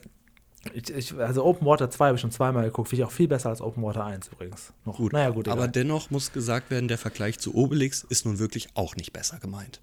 [0.73, 3.27] Ich, ich, also Open Water 2 habe ich schon zweimal geguckt, finde ich auch viel
[3.27, 4.73] besser als Open Water 1 übrigens.
[4.85, 4.97] Noch.
[4.97, 8.69] Gut, naja, gut aber dennoch muss gesagt werden, der Vergleich zu Obelix ist nun wirklich
[8.73, 9.81] auch nicht besser gemeint.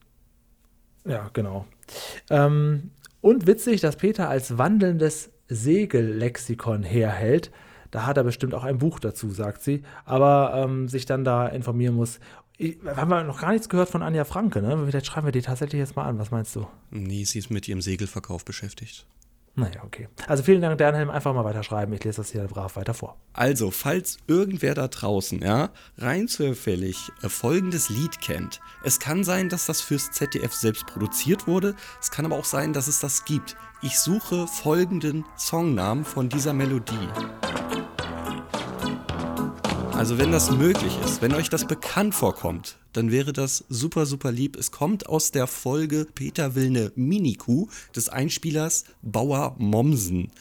[1.04, 1.66] Ja, genau.
[2.30, 2.90] Ähm,
[3.20, 7.50] und witzig, dass Peter als wandelndes Segellexikon herhält.
[7.90, 11.46] Da hat er bestimmt auch ein Buch dazu, sagt sie, aber ähm, sich dann da
[11.46, 12.20] informieren muss.
[12.57, 14.86] Ich, haben wir noch gar nichts gehört von Anja Franke, ne?
[14.86, 16.18] Vielleicht schreiben wir die tatsächlich jetzt mal an.
[16.18, 16.66] Was meinst du?
[16.90, 19.07] Nee, sie ist mit ihrem Segelverkauf beschäftigt.
[19.55, 20.09] Naja, okay.
[20.26, 21.11] Also vielen Dank, Dernhelm.
[21.11, 21.92] Einfach mal weiterschreiben.
[21.94, 23.18] Ich lese das hier brav weiter vor.
[23.34, 28.61] Also, falls irgendwer da draußen, ja, rein zufällig äh, folgendes Lied kennt.
[28.82, 31.74] Es kann sein, dass das fürs ZDF selbst produziert wurde.
[32.00, 33.57] Es kann aber auch sein, dass es das gibt.
[33.82, 37.09] Ich suche folgenden Songnamen von dieser Melodie.
[40.03, 44.32] Also wenn das möglich ist, wenn euch das bekannt vorkommt, dann wäre das super, super
[44.32, 44.57] lieb.
[44.57, 50.32] Es kommt aus der Folge Peter will eine Minikuh des Einspielers Bauer Mommsen.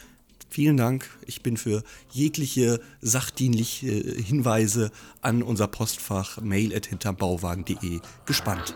[0.50, 1.08] Vielen Dank.
[1.28, 4.90] Ich bin für jegliche sachdienliche Hinweise
[5.22, 8.76] an unser Postfach mail.hinterbauwagen.de gespannt.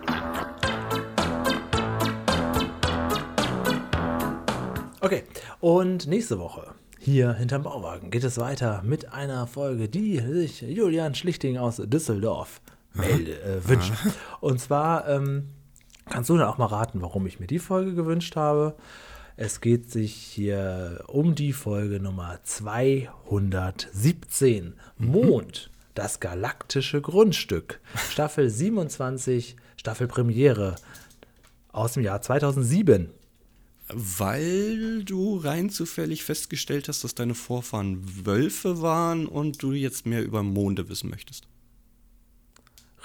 [5.02, 5.24] Okay,
[5.62, 6.75] und nächste Woche
[7.06, 12.62] hier hinterm Bauwagen geht es weiter mit einer Folge, die sich Julian Schlichting aus Düsseldorf
[12.94, 13.94] melde, äh, wünscht.
[14.42, 15.52] Und zwar ähm,
[16.10, 18.76] kannst du dann auch mal raten, warum ich mir die Folge gewünscht habe.
[19.38, 24.74] Es geht sich hier um die Folge Nummer 217.
[24.98, 25.08] Mhm.
[25.08, 27.82] Mond, das galaktische Grundstück.
[28.10, 30.76] Staffel 27, Staffelpremiere
[31.72, 33.12] aus dem Jahr 2007.
[33.88, 40.24] Weil du rein zufällig festgestellt hast, dass deine Vorfahren Wölfe waren und du jetzt mehr
[40.24, 41.48] über Monde wissen möchtest.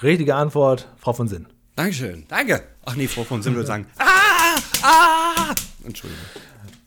[0.01, 1.47] Richtige Antwort, Frau von Sinn.
[1.75, 2.63] Dankeschön, danke.
[2.83, 5.55] Ach nee, Frau von Sinn würde sagen, ah, ah.
[5.83, 6.25] Entschuldigung.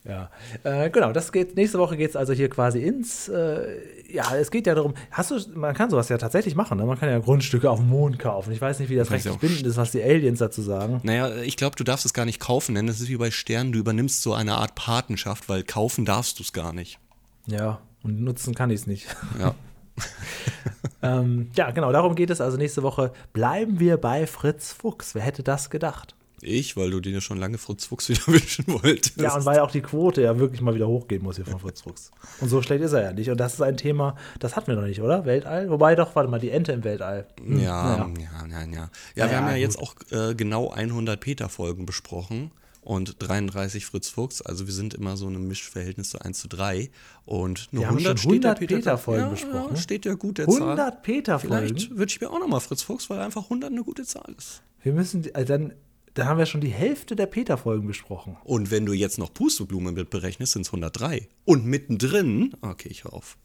[0.07, 0.29] Ja,
[0.63, 4.51] äh, genau, das geht, nächste Woche geht es also hier quasi ins, äh, ja, es
[4.51, 6.85] geht ja darum, hast du, man kann sowas ja tatsächlich machen, ne?
[6.85, 8.51] man kann ja Grundstücke auf dem Mond kaufen.
[8.51, 10.99] Ich weiß nicht, wie das rechtlich bindend ist, was die Aliens dazu sagen.
[11.03, 13.71] Naja, ich glaube, du darfst es gar nicht kaufen, denn das ist wie bei Sternen,
[13.71, 16.99] du übernimmst so eine Art Patenschaft, weil kaufen darfst du es gar nicht.
[17.47, 19.07] Ja, und nutzen kann ich es nicht.
[19.39, 19.55] Ja.
[21.01, 22.41] ähm, ja, genau, darum geht es.
[22.41, 25.15] Also nächste Woche bleiben wir bei Fritz Fuchs.
[25.15, 26.15] Wer hätte das gedacht?
[26.41, 29.19] Ich, weil du dir schon lange Fritz Fuchs wieder wünschen wolltest.
[29.19, 31.81] Ja, und weil auch die Quote ja wirklich mal wieder hochgehen muss hier von Fritz
[31.81, 32.11] Fuchs.
[32.41, 33.29] Und so schlecht ist er ja nicht.
[33.29, 35.25] Und das ist ein Thema, das hatten wir noch nicht, oder?
[35.25, 35.69] Weltall?
[35.69, 37.27] Wobei doch, warte mal, die Ente im Weltall.
[37.39, 38.17] Hm, ja, naja.
[38.17, 38.89] ja, ja, ja.
[39.15, 39.61] Ja, wir haben ja gut.
[39.61, 42.51] jetzt auch äh, genau 100 Peter-Folgen besprochen
[42.85, 44.41] und 33 Fritz Fuchs.
[44.41, 46.91] Also wir sind immer so in einem Mischverhältnis zu 1 zu 3.
[47.25, 49.75] Und nur wir 100, 100 Peter-Folgen Peter besprochen.
[49.75, 51.67] Ja, steht ja gut der 100 Peter-Folgen?
[51.67, 54.61] Vielleicht würde ich mir auch nochmal Fritz Fuchs, weil einfach 100 eine gute Zahl ist.
[54.83, 55.73] Wir müssen, also dann
[56.15, 58.37] da haben wir schon die Hälfte der Peter-Folgen besprochen.
[58.45, 61.27] Und wenn du jetzt noch Pusteblume mit berechnest, sind es 103.
[61.43, 63.37] Und mittendrin, okay, ich hör auf.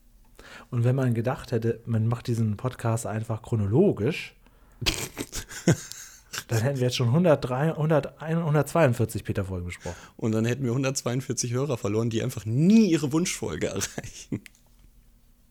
[0.70, 4.36] Und wenn man gedacht hätte, man macht diesen Podcast einfach chronologisch,
[6.48, 9.96] dann hätten wir jetzt schon 103, 100, 142 Peter-Folgen besprochen.
[10.16, 14.42] Und dann hätten wir 142 Hörer verloren, die einfach nie ihre Wunschfolge erreichen.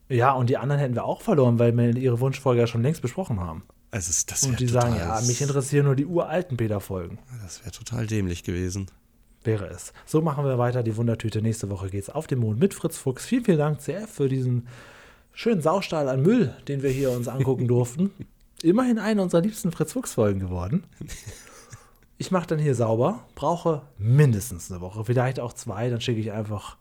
[0.07, 3.01] Ja, und die anderen hätten wir auch verloren, weil wir ihre Wunschfolge ja schon längst
[3.01, 3.63] besprochen haben.
[3.91, 7.17] Also das Und die sagen, ja, mich interessieren nur die uralten Peter-Folgen.
[7.43, 8.91] Das wäre total dämlich gewesen.
[9.43, 9.93] Wäre es.
[10.05, 11.41] So machen wir weiter die Wundertüte.
[11.41, 13.25] Nächste Woche geht es auf den Mond mit Fritz Fuchs.
[13.25, 14.67] Vielen, vielen Dank, CF, für diesen
[15.33, 18.11] schönen Saustall an Müll, den wir hier uns angucken durften.
[18.61, 20.83] Immerhin eine unserer liebsten Fritz Fuchs-Folgen geworden.
[22.21, 25.89] Ich mache dann hier sauber, brauche mindestens eine Woche, vielleicht auch zwei.
[25.89, 26.75] Dann schicke ich einfach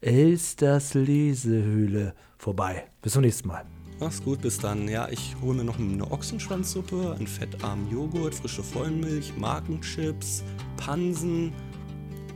[0.00, 2.86] Elsters Lesehöhle vorbei.
[3.02, 3.66] Bis zum nächsten Mal.
[4.00, 4.88] Mach's gut, bis dann.
[4.88, 10.42] Ja, ich hole mir noch eine Ochsenschwanzsuppe, einen fettarmen Joghurt, frische Vollmilch, Markenchips,
[10.76, 11.52] Pansen.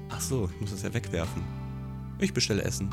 [0.09, 1.43] Ach so, ich muss das ja wegwerfen.
[2.21, 2.89] Ich bestelle Essen.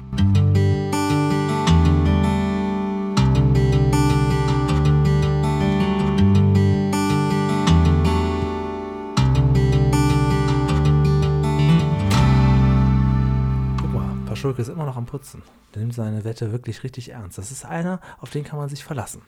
[14.45, 15.41] Schulke ist immer noch am Putzen.
[15.73, 17.39] Der nimmt seine Wette wirklich richtig ernst.
[17.39, 19.23] Das ist einer, auf den kann man sich verlassen.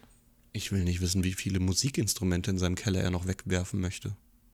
[0.54, 4.16] Ich will nicht wissen, wie viele Musikinstrumente in seinem Keller er noch wegwerfen möchte.